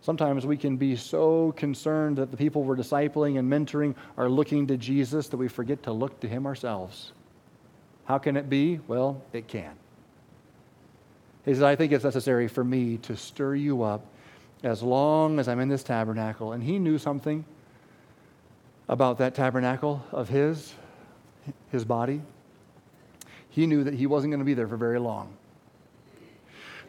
[0.00, 4.66] Sometimes we can be so concerned that the people we're discipling and mentoring are looking
[4.68, 7.12] to Jesus that we forget to look to him ourselves.
[8.04, 8.80] How can it be?
[8.86, 9.72] Well, it can.
[11.44, 14.06] He says, I think it's necessary for me to stir you up
[14.62, 16.52] as long as I'm in this tabernacle.
[16.52, 17.44] And he knew something
[18.88, 20.74] about that tabernacle of his,
[21.70, 22.22] his body,
[23.50, 25.36] he knew that he wasn't going to be there for very long.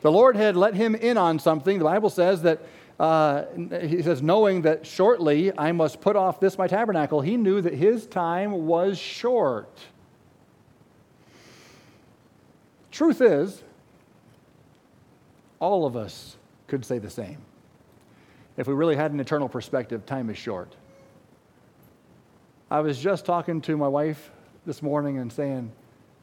[0.01, 1.77] The Lord had let him in on something.
[1.77, 2.61] The Bible says that
[2.99, 3.45] uh,
[3.81, 7.73] he says, knowing that shortly I must put off this my tabernacle, he knew that
[7.73, 9.79] his time was short.
[12.91, 13.63] Truth is,
[15.59, 16.35] all of us
[16.67, 17.37] could say the same.
[18.57, 20.75] If we really had an eternal perspective, time is short.
[22.69, 24.31] I was just talking to my wife
[24.65, 25.71] this morning and saying,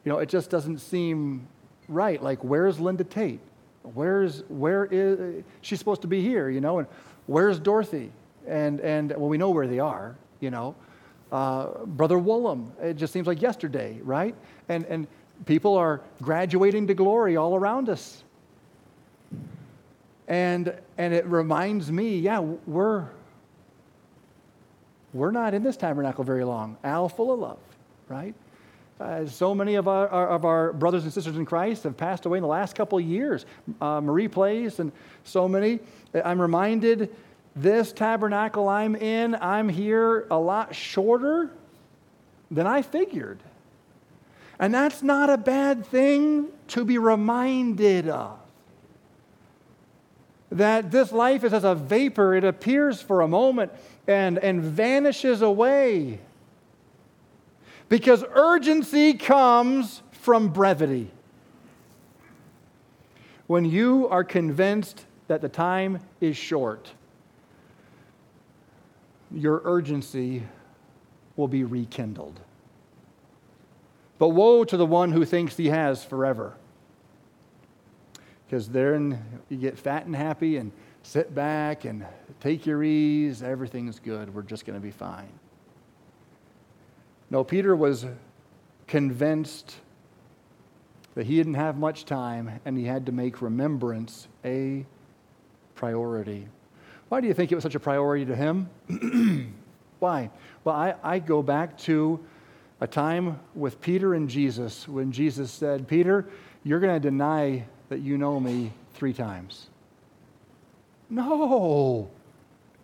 [0.05, 1.47] you know, it just doesn't seem
[1.87, 2.21] right.
[2.21, 3.39] Like, where's Linda Tate?
[3.93, 6.87] Where's, where is, she's supposed to be here, you know, and
[7.27, 8.11] where's Dorothy?
[8.47, 10.75] And, and well, we know where they are, you know.
[11.31, 14.33] Uh, Brother Woolham, it just seems like yesterday, right?
[14.69, 15.07] And, and
[15.45, 18.23] people are graduating to glory all around us.
[20.27, 23.05] And, and it reminds me, yeah, we're,
[25.13, 26.77] we're not in this tabernacle very long.
[26.83, 27.59] Al, full of love,
[28.09, 28.35] right?
[28.99, 32.25] Uh, so many of our, our, of our brothers and sisters in Christ have passed
[32.25, 33.45] away in the last couple of years.
[33.79, 34.91] Uh, Marie Place and
[35.23, 35.79] so many.
[36.25, 37.15] I'm reminded
[37.55, 41.51] this tabernacle I'm in, I'm here a lot shorter
[42.49, 43.39] than I figured.
[44.59, 48.39] And that's not a bad thing to be reminded of
[50.51, 53.71] that this life is as a vapor, it appears for a moment
[54.07, 56.19] and, and vanishes away.
[57.89, 61.11] Because urgency comes from brevity.
[63.47, 66.91] When you are convinced that the time is short,
[69.31, 70.43] your urgency
[71.35, 72.39] will be rekindled.
[74.19, 76.57] But woe to the one who thinks he has forever
[78.47, 80.71] because then you get fat and happy and
[81.03, 82.05] sit back and
[82.39, 83.43] take your ease.
[83.43, 84.33] Everything's good.
[84.33, 85.31] We're just going to be fine.
[87.29, 88.05] No, Peter was
[88.87, 89.75] convinced
[91.15, 94.85] that he didn't have much time and he had to make remembrance a
[95.75, 96.47] priority.
[97.09, 98.69] Why do you think it was such a priority to him?
[99.99, 100.29] Why?
[100.63, 102.19] Well, I, I go back to
[102.79, 106.27] a time with Peter and Jesus when Jesus said, Peter,
[106.63, 109.69] you're going to deny that you know me three times.
[111.09, 112.09] No,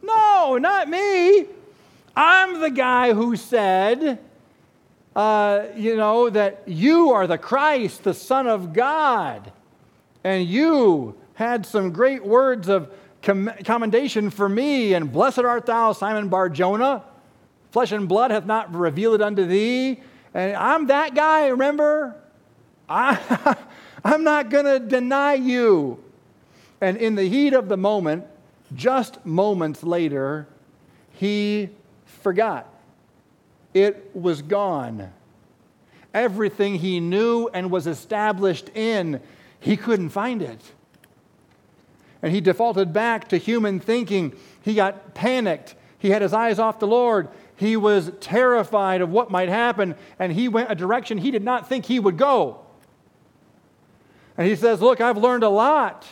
[0.01, 1.45] no, not me.
[2.15, 4.19] I'm the guy who said,
[5.15, 9.51] uh, you know, that you are the Christ, the Son of God.
[10.23, 14.93] And you had some great words of com- commendation for me.
[14.93, 17.03] And blessed art thou, Simon Bar Jonah.
[17.71, 20.01] Flesh and blood hath not revealed it unto thee.
[20.33, 22.15] And I'm that guy, remember?
[22.89, 23.55] I,
[24.03, 26.03] I'm not going to deny you.
[26.81, 28.25] And in the heat of the moment,
[28.75, 30.47] just moments later,
[31.13, 31.69] he
[32.05, 32.72] forgot.
[33.73, 35.11] It was gone.
[36.13, 39.19] Everything he knew and was established in,
[39.59, 40.61] he couldn't find it.
[42.21, 44.33] And he defaulted back to human thinking.
[44.61, 45.75] He got panicked.
[45.97, 47.29] He had his eyes off the Lord.
[47.55, 51.67] He was terrified of what might happen, and he went a direction he did not
[51.67, 52.59] think he would go.
[54.37, 56.05] And he says, Look, I've learned a lot.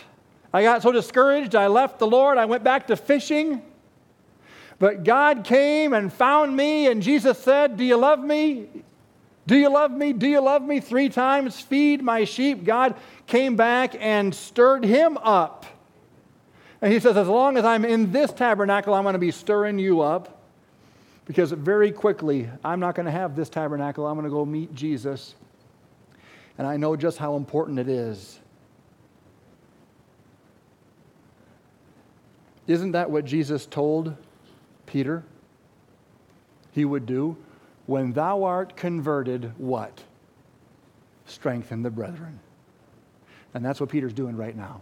[0.54, 3.62] I got so discouraged, I left the Lord, I went back to fishing.
[4.82, 8.68] But God came and found me, and Jesus said, Do you love me?
[9.46, 10.12] Do you love me?
[10.12, 10.80] Do you love me?
[10.80, 12.64] Three times, feed my sheep.
[12.64, 12.96] God
[13.28, 15.68] came back and stirred him up.
[16.82, 19.78] And he says, As long as I'm in this tabernacle, I'm going to be stirring
[19.78, 20.42] you up.
[21.26, 24.08] Because very quickly, I'm not going to have this tabernacle.
[24.08, 25.36] I'm going to go meet Jesus
[26.58, 28.40] and I know just how important it is.
[32.68, 34.16] Isn't that what Jesus told
[34.92, 35.24] Peter
[36.72, 37.36] he would do?
[37.86, 40.04] When thou art converted, what?
[41.26, 42.40] Strengthen the brethren.
[43.54, 44.82] And that's what Peter's doing right now.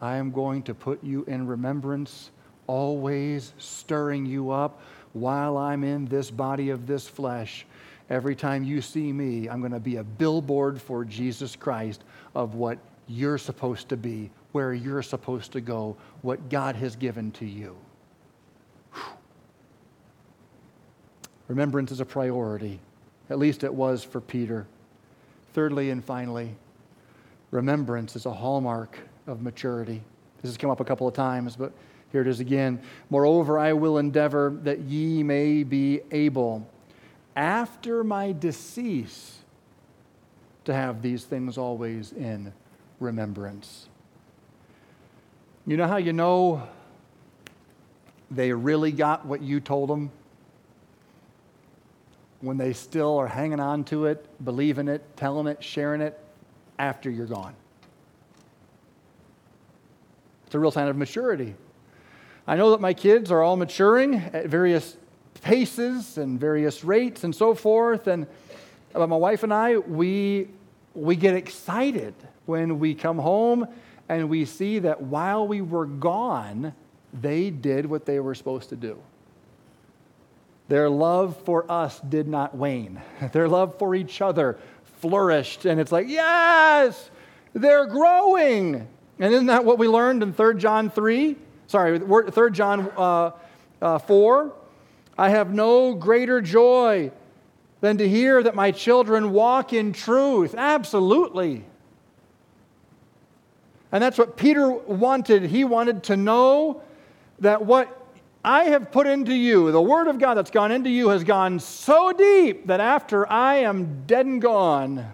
[0.00, 2.30] I am going to put you in remembrance,
[2.66, 4.80] always stirring you up
[5.12, 7.66] while I'm in this body of this flesh
[8.08, 12.54] Every time you see me, I'm going to be a billboard for Jesus Christ of
[12.54, 17.44] what you're supposed to be, where you're supposed to go, what God has given to
[17.44, 17.76] you.
[21.48, 22.80] Remembrance is a priority.
[23.30, 24.66] At least it was for Peter.
[25.52, 26.54] Thirdly and finally,
[27.50, 30.02] remembrance is a hallmark of maturity.
[30.42, 31.72] This has come up a couple of times, but
[32.12, 32.80] here it is again.
[33.10, 36.68] Moreover, I will endeavor that ye may be able
[37.34, 39.38] after my decease
[40.64, 42.52] to have these things always in
[43.00, 43.88] remembrance.
[45.66, 46.66] You know how you know
[48.30, 50.10] they really got what you told them?
[52.40, 56.18] When they still are hanging on to it, believing it, telling it, sharing it
[56.78, 57.54] after you're gone.
[60.46, 61.54] It's a real sign of maturity.
[62.46, 64.96] I know that my kids are all maturing at various
[65.42, 68.06] paces and various rates and so forth.
[68.06, 68.26] And
[68.94, 70.48] my wife and I, we,
[70.94, 72.14] we get excited
[72.46, 73.66] when we come home
[74.08, 76.72] and we see that while we were gone,
[77.12, 78.98] they did what they were supposed to do.
[80.68, 83.00] Their love for us did not wane.
[83.32, 84.58] Their love for each other
[85.00, 85.64] flourished.
[85.64, 87.10] And it's like, yes,
[87.54, 88.88] they're growing.
[89.18, 91.36] And isn't that what we learned in 3 John 3?
[91.68, 93.30] Sorry, 3 John uh,
[93.80, 94.52] uh, 4?
[95.18, 97.10] I have no greater joy
[97.80, 100.54] than to hear that my children walk in truth.
[100.56, 101.64] Absolutely.
[103.92, 105.44] And that's what Peter wanted.
[105.44, 106.82] He wanted to know
[107.38, 107.95] that what
[108.46, 111.58] I have put into you, the Word of God that's gone into you, has gone
[111.58, 115.04] so deep that after I am dead and gone,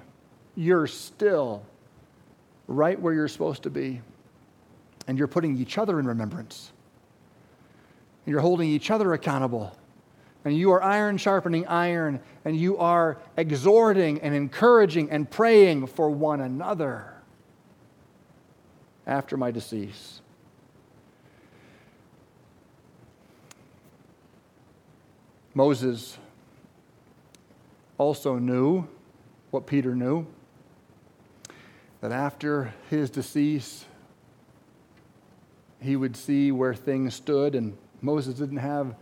[0.54, 1.64] you're still
[2.68, 4.02] right where you're supposed to be.
[5.08, 6.70] And you're putting each other in remembrance.
[8.26, 9.74] And you're holding each other accountable.
[10.44, 12.20] And you are iron sharpening iron.
[12.44, 17.14] And you are exhorting and encouraging and praying for one another
[19.06, 20.21] after my decease.
[25.54, 26.16] Moses
[27.98, 28.86] also knew
[29.50, 30.26] what Peter knew
[32.00, 33.84] that after his decease,
[35.80, 38.94] he would see where things stood, and Moses didn't have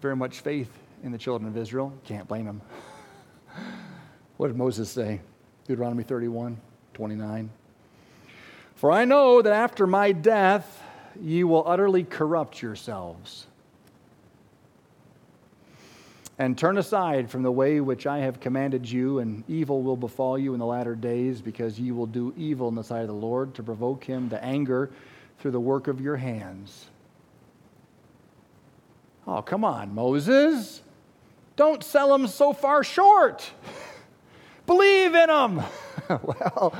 [0.00, 0.70] very much faith
[1.02, 1.92] in the children of Israel.
[2.04, 2.60] Can't blame him.
[4.36, 5.20] what did Moses say?
[5.66, 6.60] Deuteronomy 31
[6.92, 7.50] 29.
[8.76, 10.82] For I know that after my death,
[11.20, 13.46] ye will utterly corrupt yourselves
[16.38, 20.38] and turn aside from the way which I have commanded you, and evil will befall
[20.38, 23.14] you in the latter days, because ye will do evil in the sight of the
[23.14, 24.90] Lord to provoke him to anger
[25.38, 26.86] through the work of your hands.
[29.26, 30.82] Oh, come on, Moses.
[31.56, 33.48] Don't sell them so far short.
[34.66, 35.62] Believe in them.
[36.08, 36.74] well,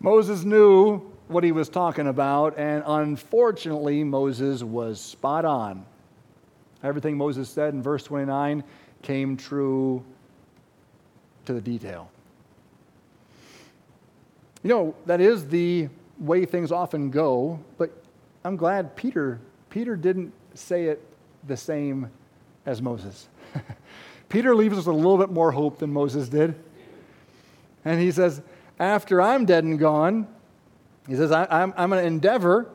[0.00, 5.86] Moses knew what he was talking about, and unfortunately, Moses was spot on.
[6.82, 8.64] Everything Moses said in verse 29
[9.02, 10.02] came true
[11.44, 12.10] to the detail.
[14.62, 15.88] You know, that is the
[16.18, 17.90] way things often go, but
[18.44, 19.40] I'm glad Peter
[19.72, 21.02] Peter didn't say it
[21.46, 22.10] the same
[22.66, 23.26] as Moses.
[24.28, 26.54] Peter leaves us a little bit more hope than Moses did.
[27.82, 28.42] And he says,
[28.78, 30.28] After I'm dead and gone,
[31.08, 32.68] he says, I, am I'm going to endeavor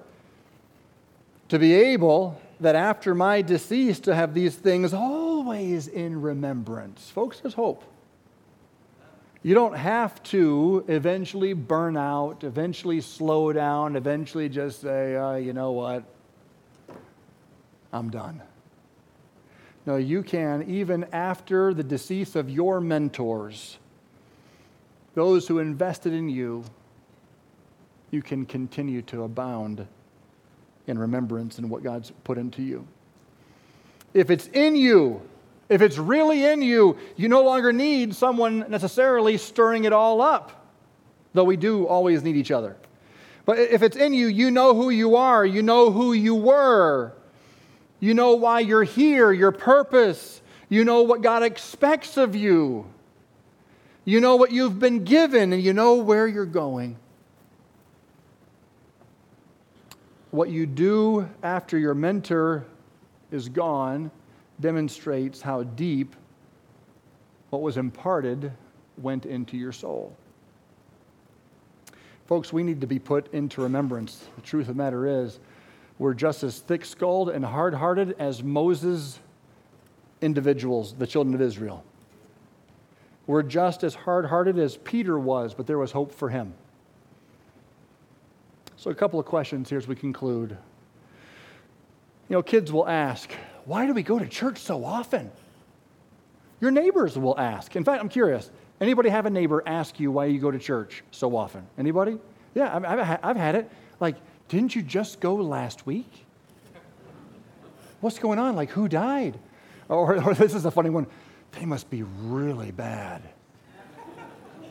[1.49, 4.91] to be able that after my decease to have these things
[5.57, 7.09] always in remembrance.
[7.09, 7.83] Folks, there's hope.
[9.41, 15.53] You don't have to eventually burn out, eventually slow down, eventually just say, uh, you
[15.53, 16.03] know what,
[17.91, 18.41] I'm done.
[19.85, 23.77] No, you can, even after the decease of your mentors,
[25.15, 26.65] those who invested in you,
[28.11, 29.87] you can continue to abound
[30.87, 32.85] in remembrance and what God's put into you.
[34.13, 35.21] If it's in you,
[35.69, 40.71] if it's really in you, you no longer need someone necessarily stirring it all up,
[41.33, 42.77] though we do always need each other.
[43.45, 47.13] But if it's in you, you know who you are, you know who you were,
[47.99, 52.85] you know why you're here, your purpose, you know what God expects of you,
[54.05, 56.97] you know what you've been given, and you know where you're going.
[60.31, 62.65] What you do after your mentor
[63.31, 64.11] is gone
[64.59, 66.15] demonstrates how deep
[67.49, 68.51] what was imparted
[68.97, 70.15] went into your soul.
[72.25, 74.25] Folks, we need to be put into remembrance.
[74.35, 75.39] The truth of the matter is,
[75.99, 79.19] we're just as thick skulled and hard hearted as Moses'
[80.21, 81.83] individuals, the children of Israel.
[83.25, 86.53] We're just as hard hearted as Peter was, but there was hope for him.
[88.77, 90.51] So, a couple of questions here as we conclude.
[92.29, 93.31] You know, kids will ask,
[93.67, 95.29] why do we go to church so often?
[96.61, 97.75] Your neighbors will ask.
[97.75, 98.49] In fact, I'm curious.
[98.79, 101.67] Anybody have a neighbor ask you why you go to church so often?
[101.77, 102.17] Anybody?
[102.55, 103.69] Yeah, I've, I've had it.
[103.99, 104.15] Like,
[104.47, 106.09] didn't you just go last week?
[107.99, 108.55] What's going on?
[108.55, 109.37] Like, who died?
[109.89, 111.05] Or, or this is a funny one.
[111.51, 113.21] They must be really bad.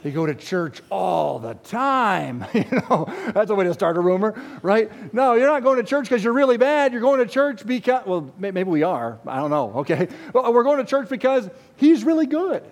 [0.06, 2.44] They go to church all the time.
[2.54, 5.12] you know, that's a way to start a rumor, right?
[5.12, 6.92] No, you're not going to church because you're really bad.
[6.92, 9.18] You're going to church because, well, maybe we are.
[9.26, 10.06] I don't know, okay?
[10.32, 12.62] Well, we're going to church because he's really good.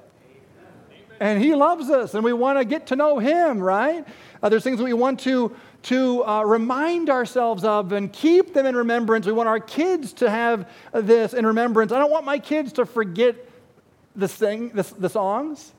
[1.18, 4.06] And He loves us, and we want to get to know Him, right?
[4.40, 8.64] Uh, there's things that we want to, to uh, remind ourselves of and keep them
[8.64, 9.26] in remembrance.
[9.26, 11.90] We want our kids to have this in remembrance.
[11.90, 13.34] I don't want my kids to forget
[14.14, 15.73] the, sing, the, the songs.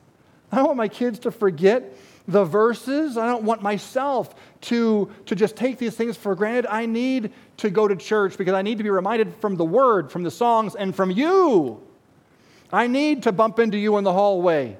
[0.52, 1.96] I don't want my kids to forget
[2.28, 3.16] the verses.
[3.16, 6.66] I don't want myself to, to just take these things for granted.
[6.66, 10.10] I need to go to church because I need to be reminded from the word,
[10.10, 11.82] from the songs, and from you.
[12.72, 14.76] I need to bump into you in the hallway.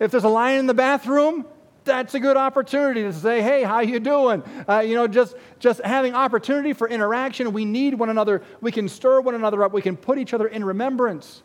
[0.00, 1.46] If there's a line in the bathroom,
[1.84, 5.80] that's a good opportunity to say, "Hey, how you doing?" Uh, you know, just just
[5.80, 7.52] having opportunity for interaction.
[7.52, 8.42] We need one another.
[8.60, 9.72] We can stir one another up.
[9.72, 11.42] We can put each other in remembrance.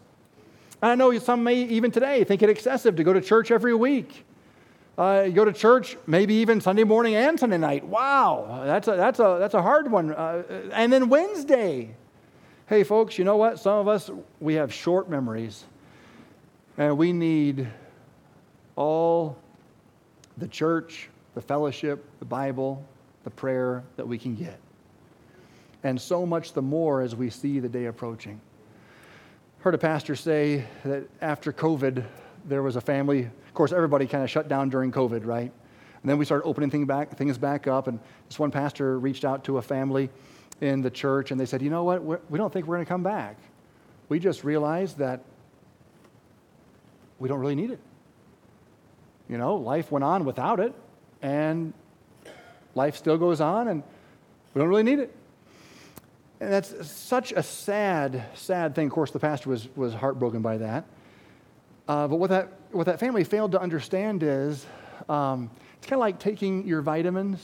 [0.84, 3.73] And I know some may even today think it excessive to go to church every
[3.73, 4.25] week.
[4.97, 7.86] Uh, go to church maybe even Sunday morning and Sunday night.
[7.86, 10.11] Wow, that's a, that's a, that's a hard one.
[10.11, 11.95] Uh, and then Wednesday.
[12.67, 13.59] Hey, folks, you know what?
[13.59, 14.11] Some of us,
[14.41, 15.63] we have short memories.
[16.77, 17.65] And we need
[18.75, 19.38] all
[20.38, 22.86] the church, the fellowship, the Bible,
[23.23, 24.59] the prayer that we can get.
[25.81, 28.41] And so much the more as we see the day approaching
[29.64, 32.03] heard a pastor say that after COVID,
[32.43, 33.22] there was a family.
[33.22, 35.49] Of course, everybody kind of shut down during COVID, right?
[36.01, 37.88] And then we started opening things back, things back up.
[37.88, 37.97] And
[38.28, 40.09] this one pastor reached out to a family
[40.59, 42.03] in the church, and they said, "You know what?
[42.03, 43.38] We're, we do not think we're going to come back.
[44.09, 45.22] We just realized that
[47.18, 47.80] we don't really need it.
[49.30, 50.74] You know, life went on without it,
[51.22, 51.74] and
[52.76, 53.82] life still goes on, and
[54.53, 55.16] we don't really need it."
[56.43, 58.87] And that's such a sad, sad thing.
[58.87, 60.83] Of course, the pastor was, was heartbroken by that.
[61.87, 64.65] Uh, but what that, what that family failed to understand is
[65.07, 67.39] um, it's kind of like taking your vitamins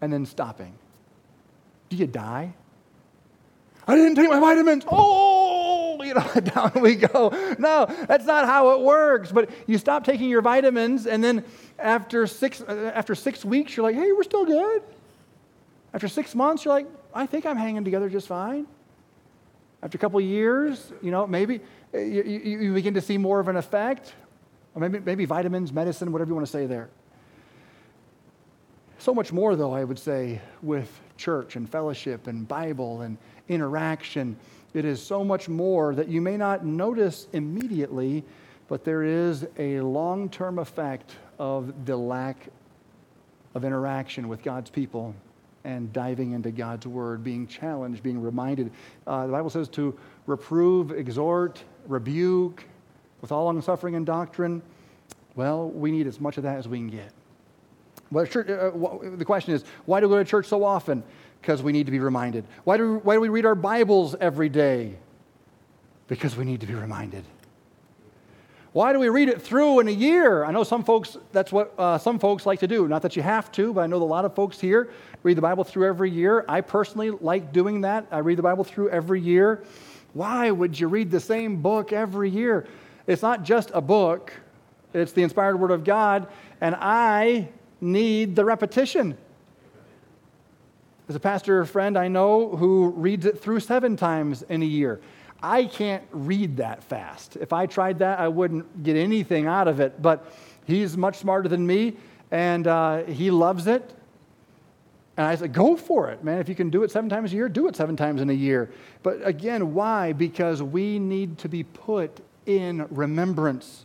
[0.00, 0.72] and then stopping.
[1.90, 2.54] Do you die?
[3.86, 4.84] I didn't take my vitamins.
[4.90, 7.56] Oh, you know, down we go.
[7.58, 9.30] No, that's not how it works.
[9.30, 11.44] But you stop taking your vitamins, and then
[11.78, 14.82] after six, uh, after six weeks, you're like, hey, we're still good.
[15.92, 18.66] After six months, you're like, I think I'm hanging together just fine.
[19.82, 21.60] After a couple years, you know, maybe
[21.94, 24.14] eh, you, you, you begin to see more of an effect.
[24.74, 26.90] Or maybe, maybe vitamins, medicine, whatever you want to say there.
[28.98, 33.16] So much more, though, I would say, with church and fellowship and Bible and
[33.48, 34.36] interaction.
[34.74, 38.22] It is so much more that you may not notice immediately,
[38.68, 42.48] but there is a long term effect of the lack
[43.54, 45.14] of interaction with God's people
[45.64, 48.70] and diving into God's word, being challenged, being reminded.
[49.06, 52.64] Uh, the Bible says to reprove, exhort, rebuke
[53.20, 54.62] with all long suffering and doctrine.
[55.34, 57.12] Well, we need as much of that as we can get.
[58.10, 61.02] But church, uh, uh the question is, why do we go to church so often?
[61.40, 62.44] Because we need to be reminded.
[62.64, 64.96] Why do, we, why do we read our Bibles every day?
[66.08, 67.24] Because we need to be reminded.
[68.72, 70.44] Why do we read it through in a year?
[70.44, 72.86] I know some folks, that's what uh, some folks like to do.
[72.86, 74.90] Not that you have to, but I know a lot of folks here
[75.24, 76.44] read the Bible through every year.
[76.48, 78.06] I personally like doing that.
[78.12, 79.64] I read the Bible through every year.
[80.12, 82.68] Why would you read the same book every year?
[83.08, 84.32] It's not just a book,
[84.94, 86.28] it's the inspired Word of God,
[86.60, 87.48] and I
[87.80, 89.16] need the repetition.
[91.06, 95.00] There's a pastor friend I know who reads it through seven times in a year.
[95.42, 97.36] I can't read that fast.
[97.36, 100.00] If I tried that, I wouldn't get anything out of it.
[100.02, 100.30] But
[100.66, 101.96] he's much smarter than me,
[102.30, 103.94] and uh, he loves it.
[105.16, 106.38] And I said, go for it, man.
[106.38, 108.34] If you can do it seven times a year, do it seven times in a
[108.34, 108.70] year.
[109.02, 110.12] But again, why?
[110.12, 113.84] Because we need to be put in remembrance.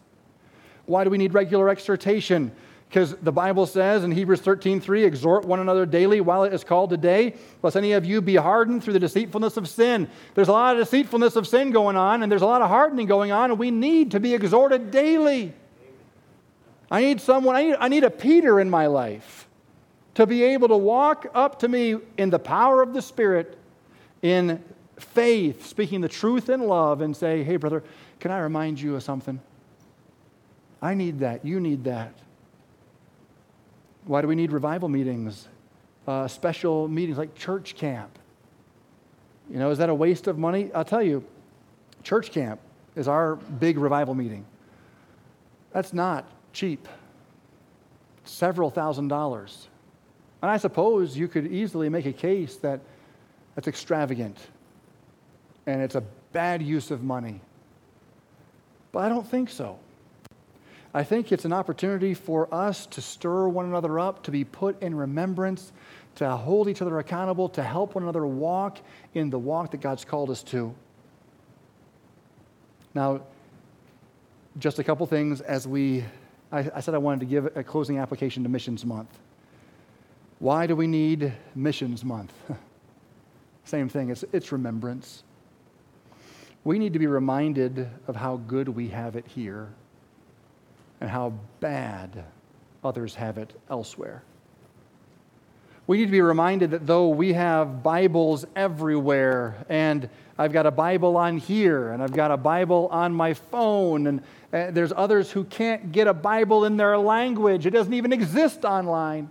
[0.85, 2.51] Why do we need regular exhortation?
[2.89, 6.63] Because the Bible says in Hebrews 13, 3, exhort one another daily while it is
[6.63, 10.07] called today, lest any of you be hardened through the deceitfulness of sin.
[10.33, 13.07] There's a lot of deceitfulness of sin going on, and there's a lot of hardening
[13.07, 15.53] going on, and we need to be exhorted daily.
[16.89, 19.47] I need someone, I need, I need a Peter in my life
[20.13, 23.57] to be able to walk up to me in the power of the Spirit,
[24.21, 24.63] in
[24.97, 27.83] faith, speaking the truth in love, and say, hey, brother,
[28.19, 29.41] can I remind you of something?
[30.81, 31.43] I need that.
[31.43, 32.13] You need that.
[34.05, 35.47] Why do we need revival meetings?
[36.07, 38.17] Uh, special meetings like church camp.
[39.49, 40.71] You know, is that a waste of money?
[40.73, 41.23] I'll tell you,
[42.03, 42.59] church camp
[42.95, 44.45] is our big revival meeting.
[45.71, 46.87] That's not cheap.
[48.23, 49.67] Several thousand dollars.
[50.41, 52.79] And I suppose you could easily make a case that
[53.55, 54.37] that's extravagant
[55.65, 57.41] and it's a bad use of money.
[58.91, 59.79] But I don't think so.
[60.95, 64.81] I think it's an opportunity for us to stir one another up, to be put
[64.81, 65.73] in remembrance,
[66.15, 68.77] to hold each other accountable, to help one another walk
[69.13, 70.73] in the walk that God's called us to.
[72.93, 73.23] Now,
[74.57, 76.05] just a couple things as we
[76.49, 79.19] I, I said I wanted to give a closing application to Missions Month.
[80.39, 82.31] Why do we need Missions Month?
[83.65, 85.25] Same thing, it's, it's remembrance.
[86.63, 89.73] We need to be reminded of how good we have it here
[91.01, 92.25] and how bad
[92.83, 94.23] others have it elsewhere.
[95.87, 100.71] We need to be reminded that though we have Bibles everywhere, and I've got a
[100.71, 104.19] Bible on here, and I've got a Bible on my phone, and
[104.51, 108.65] uh, there's others who can't get a Bible in their language, it doesn't even exist
[108.65, 109.29] online.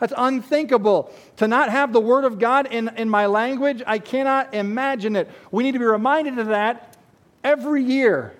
[0.00, 1.10] That's unthinkable.
[1.36, 5.30] To not have the Word of God in, in my language, I cannot imagine it.
[5.50, 6.96] We need to be reminded of that
[7.42, 8.34] every year.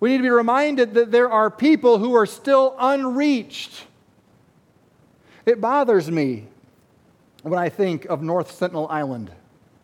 [0.00, 3.84] We need to be reminded that there are people who are still unreached.
[5.44, 6.46] It bothers me
[7.42, 9.32] when I think of North Sentinel Island.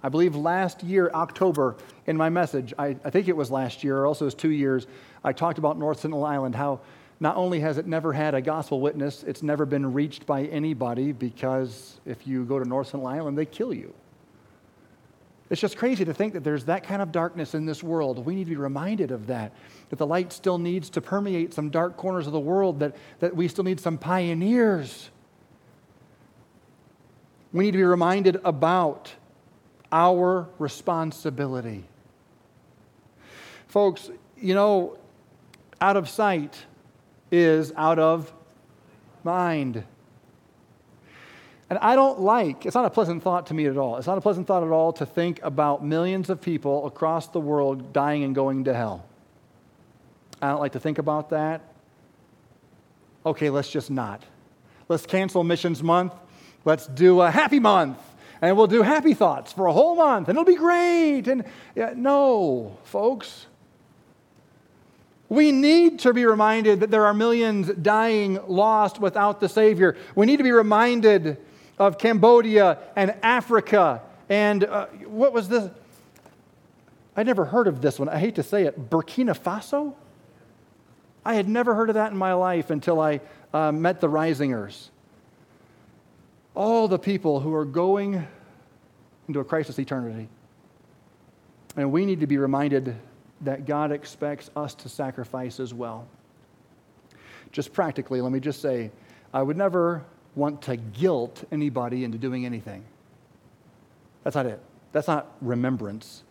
[0.03, 3.99] I believe last year, October, in my message, I, I think it was last year,
[3.99, 4.87] or also it was two years,
[5.25, 6.81] I talked about North Sentinel Island, how
[7.21, 11.13] not only has it never had a gospel witness, it's never been reached by anybody
[11.13, 13.95] because if you go to North Sentinel Island, they kill you.
[15.51, 18.25] It's just crazy to think that there's that kind of darkness in this world.
[18.25, 19.53] We need to be reminded of that,
[19.91, 23.37] that the light still needs to permeate some dark corners of the world, that, that
[23.37, 25.11] we still need some pioneers
[27.55, 29.15] we need to be reminded about
[29.93, 31.85] our responsibility.
[33.69, 34.99] Folks, you know,
[35.81, 36.67] out of sight
[37.31, 38.33] is out of
[39.23, 39.85] mind.
[41.75, 43.97] And I don't like, it's not a pleasant thought to me at all.
[43.97, 47.41] It's not a pleasant thought at all to think about millions of people across the
[47.41, 49.05] world dying and going to hell.
[50.41, 51.63] I don't like to think about that.
[53.27, 54.23] Okay, let's just not.
[54.89, 56.13] Let's cancel Missions Month.
[56.65, 57.99] Let's do a happy month.
[58.41, 61.27] And we'll do happy thoughts for a whole month, and it'll be great.
[61.27, 61.45] And
[61.75, 63.47] yeah, no, folks.
[65.29, 69.97] We need to be reminded that there are millions dying lost without the Savior.
[70.15, 71.39] We need to be reminded
[71.79, 74.03] of Cambodia and Africa.
[74.29, 75.71] And uh, what was this?
[77.17, 78.09] I never heard of this one.
[78.09, 78.91] I hate to say it.
[78.91, 79.95] Burkina Faso?
[81.25, 83.21] I had never heard of that in my life until I
[83.53, 84.89] uh, met the Risingers
[86.55, 88.27] all the people who are going
[89.29, 90.29] into a crisis eternity.
[91.77, 92.95] And we need to be reminded
[93.41, 96.07] that God expects us to sacrifice as well.
[97.51, 98.91] Just practically, let me just say,
[99.33, 100.05] I would never
[100.35, 102.85] want to guilt anybody into doing anything.
[104.23, 104.61] That's not it.
[104.93, 106.23] That's not remembrance.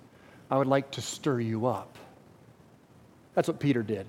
[0.50, 1.98] I would like to stir you up.
[3.34, 4.06] That's what Peter did.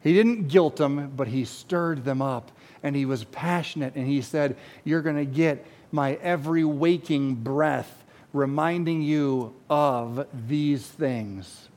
[0.00, 4.20] He didn't guilt them, but he stirred them up and he was passionate and he
[4.20, 11.68] said, You're going to get my every waking breath reminding you of these things.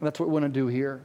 [0.00, 1.02] That's what we want to do here.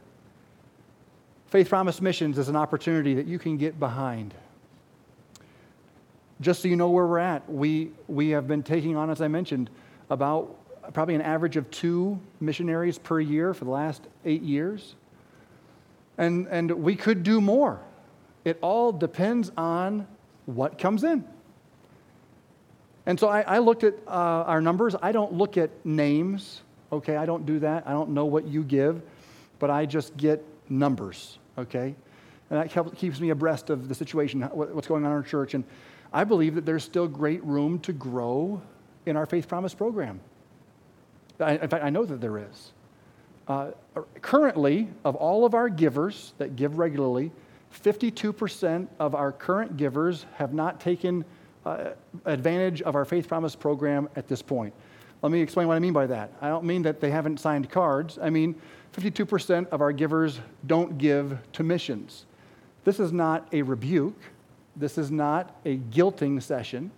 [1.48, 4.34] Faith Promise Missions is an opportunity that you can get behind.
[6.42, 9.28] Just so you know where we're at, we, we have been taking on, as I
[9.28, 9.70] mentioned,
[10.10, 10.58] about
[10.94, 14.96] probably an average of two missionaries per year for the last eight years.
[16.18, 17.80] And, and we could do more.
[18.44, 20.08] It all depends on
[20.46, 21.24] what comes in.
[23.06, 24.96] And so I, I looked at uh, our numbers.
[25.02, 26.62] I don't look at names,
[26.92, 27.16] okay?
[27.16, 27.88] I don't do that.
[27.88, 29.02] I don't know what you give,
[29.60, 31.96] but I just get numbers, okay?
[32.52, 35.54] And that helps, keeps me abreast of the situation, what's going on in our church.
[35.54, 35.64] And
[36.12, 38.62] I believe that there's still great room to grow
[39.06, 40.20] in our Faith Promise program.
[41.40, 42.74] I, in fact, I know that there is.
[43.48, 43.72] Uh,
[44.22, 47.32] currently, of all of our givers that give regularly,
[47.74, 51.24] 52% of our current givers have not taken
[51.66, 51.92] uh,
[52.26, 54.74] advantage of our Faith Promise program at this point.
[55.22, 56.34] Let me explain what I mean by that.
[56.42, 58.20] I don't mean that they haven't signed cards.
[58.22, 58.56] I mean
[58.94, 62.26] 52% of our givers don't give to missions.
[62.84, 64.20] This is not a rebuke.
[64.76, 66.92] This is not a guilting session.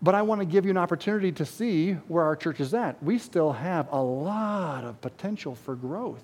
[0.00, 3.02] But I want to give you an opportunity to see where our church is at.
[3.02, 6.22] We still have a lot of potential for growth.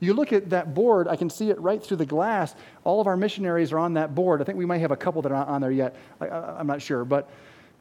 [0.00, 2.54] You look at that board, I can see it right through the glass.
[2.82, 4.40] All of our missionaries are on that board.
[4.40, 5.96] I think we might have a couple that are not on there yet.
[6.20, 7.30] I, am not sure, but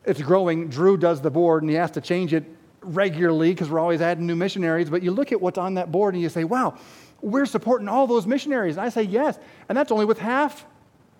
[0.05, 0.69] it's growing.
[0.69, 2.43] Drew does the board, and he has to change it
[2.81, 4.89] regularly because we're always adding new missionaries.
[4.89, 6.77] But you look at what's on that board, and you say, wow,
[7.23, 8.75] we're supporting all those missionaries.
[8.75, 9.39] And I say, yes.
[9.69, 10.65] And that's only with half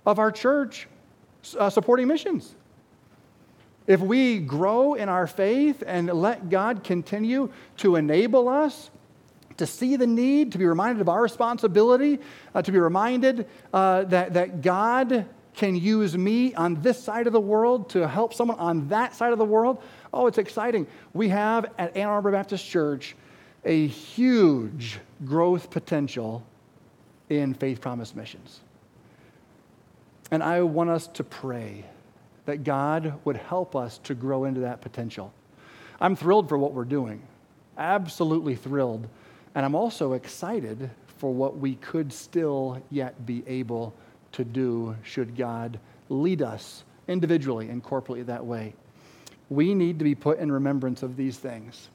[0.05, 0.87] of our church
[1.57, 2.53] uh, supporting missions.
[3.87, 8.91] If we grow in our faith and let God continue to enable us
[9.57, 12.19] to see the need, to be reminded of our responsibility,
[12.53, 17.33] uh, to be reminded uh, that, that God can use me on this side of
[17.33, 19.81] the world to help someone on that side of the world.
[20.13, 20.87] Oh, it's exciting.
[21.13, 23.15] We have at Ann Arbor Baptist Church
[23.65, 26.43] a huge growth potential
[27.29, 28.59] in Faith Promise Missions.
[30.31, 31.85] And I want us to pray
[32.45, 35.33] that God would help us to grow into that potential.
[36.01, 37.21] I'm thrilled for what we're doing,
[37.77, 39.07] absolutely thrilled.
[39.55, 43.93] And I'm also excited for what we could still yet be able
[44.33, 48.73] to do should God lead us individually and corporately that way.
[49.49, 51.89] We need to be put in remembrance of these things.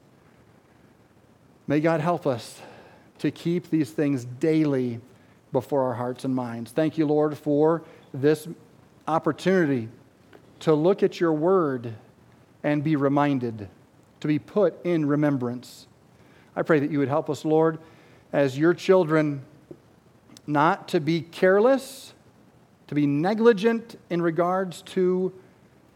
[1.68, 2.62] May God help us
[3.18, 5.00] to keep these things daily
[5.52, 6.72] before our hearts and minds.
[6.72, 8.48] Thank you, Lord, for this
[9.06, 9.90] opportunity
[10.60, 11.92] to look at your word
[12.64, 13.68] and be reminded,
[14.20, 15.86] to be put in remembrance.
[16.56, 17.78] I pray that you would help us, Lord,
[18.32, 19.42] as your children,
[20.46, 22.14] not to be careless,
[22.86, 25.34] to be negligent in regards to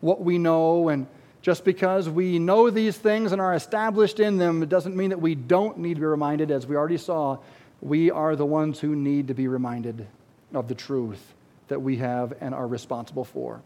[0.03, 0.91] what we know.
[0.91, 1.07] And
[1.43, 5.21] just because we know these things and are established in them, it doesn't mean that
[5.21, 6.53] we don't need to be reminded.
[6.53, 7.39] As we already saw,
[7.81, 10.07] we are the ones who need to be reminded
[10.55, 11.35] of the truth
[11.67, 13.61] that we have and are responsible for.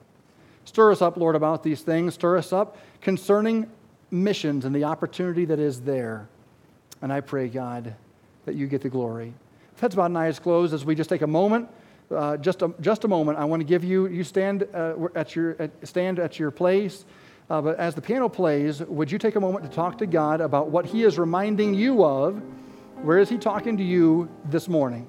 [0.64, 2.14] Stir us up, Lord, about these things.
[2.14, 3.70] Stir us up concerning
[4.11, 6.29] missions and the opportunity that is there.
[7.03, 7.95] And I pray, God,
[8.47, 9.35] that you get the glory.
[9.74, 11.68] If That's about an eyes closed as we just take a moment.
[12.11, 13.37] Uh, just, a, just a moment.
[13.37, 17.05] I want to give you, you stand, uh, at, your, at, stand at your place.
[17.49, 20.40] Uh, but as the piano plays, would you take a moment to talk to God
[20.40, 22.42] about what He is reminding you of?
[23.03, 25.07] Where is He talking to you this morning?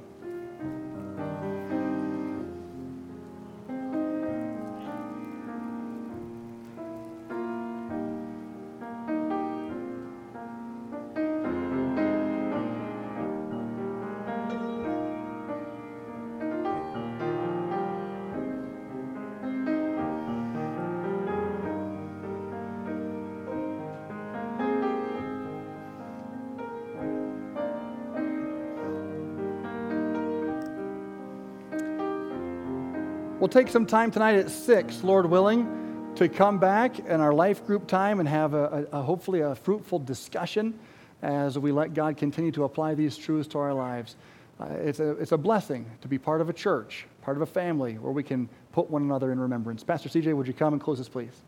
[33.40, 37.64] We'll take some time tonight at 6, Lord willing, to come back in our life
[37.68, 40.74] group time and have a, a, a, hopefully a fruitful discussion
[41.22, 44.16] as we let God continue to apply these truths to our lives.
[44.60, 47.46] Uh, it's, a, it's a blessing to be part of a church, part of a
[47.46, 49.84] family where we can put one another in remembrance.
[49.84, 51.44] Pastor CJ, would you come and close this, please?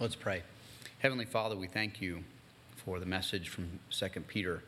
[0.00, 0.44] Let's pray.
[1.00, 2.24] Heavenly Father, we thank you
[2.74, 4.62] for the message from 2 Peter,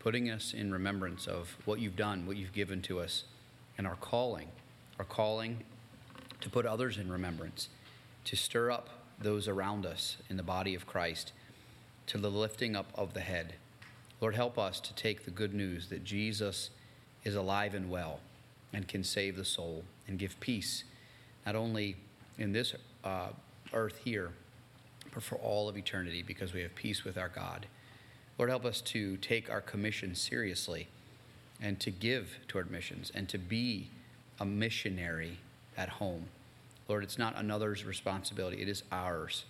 [0.00, 3.24] putting us in remembrance of what you've done, what you've given to us
[3.78, 4.48] and our calling,
[4.98, 5.58] our calling
[6.40, 7.68] to put others in remembrance,
[8.24, 11.32] to stir up those around us in the body of Christ,
[12.08, 13.54] to the lifting up of the head.
[14.20, 16.70] Lord, help us to take the good news that Jesus
[17.24, 18.20] is alive and well
[18.72, 20.84] and can save the soul and give peace,
[21.46, 21.96] not only
[22.38, 23.28] in this uh,
[23.72, 24.30] earth here,
[25.12, 27.66] but for all of eternity because we have peace with our God.
[28.38, 30.88] Lord, help us to take our commission seriously
[31.60, 33.88] and to give toward missions and to be
[34.40, 35.38] a missionary
[35.76, 36.26] at home.
[36.88, 39.44] Lord, it's not another's responsibility, it is ours.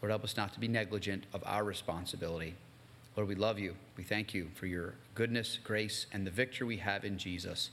[0.00, 2.54] Lord, help us not to be negligent of our responsibility.
[3.16, 3.74] Lord, we love you.
[3.96, 7.70] We thank you for your goodness, grace, and the victory we have in Jesus.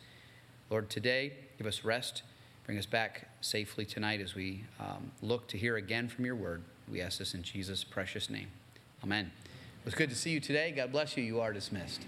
[0.70, 2.22] Lord, today, give us rest.
[2.66, 6.62] Bring us back safely tonight as we um, look to hear again from your word.
[6.88, 8.50] We ask this in Jesus' precious name.
[9.04, 9.32] Amen.
[9.46, 10.72] It was good to see you today.
[10.72, 11.24] God bless you.
[11.24, 12.02] You are dismissed.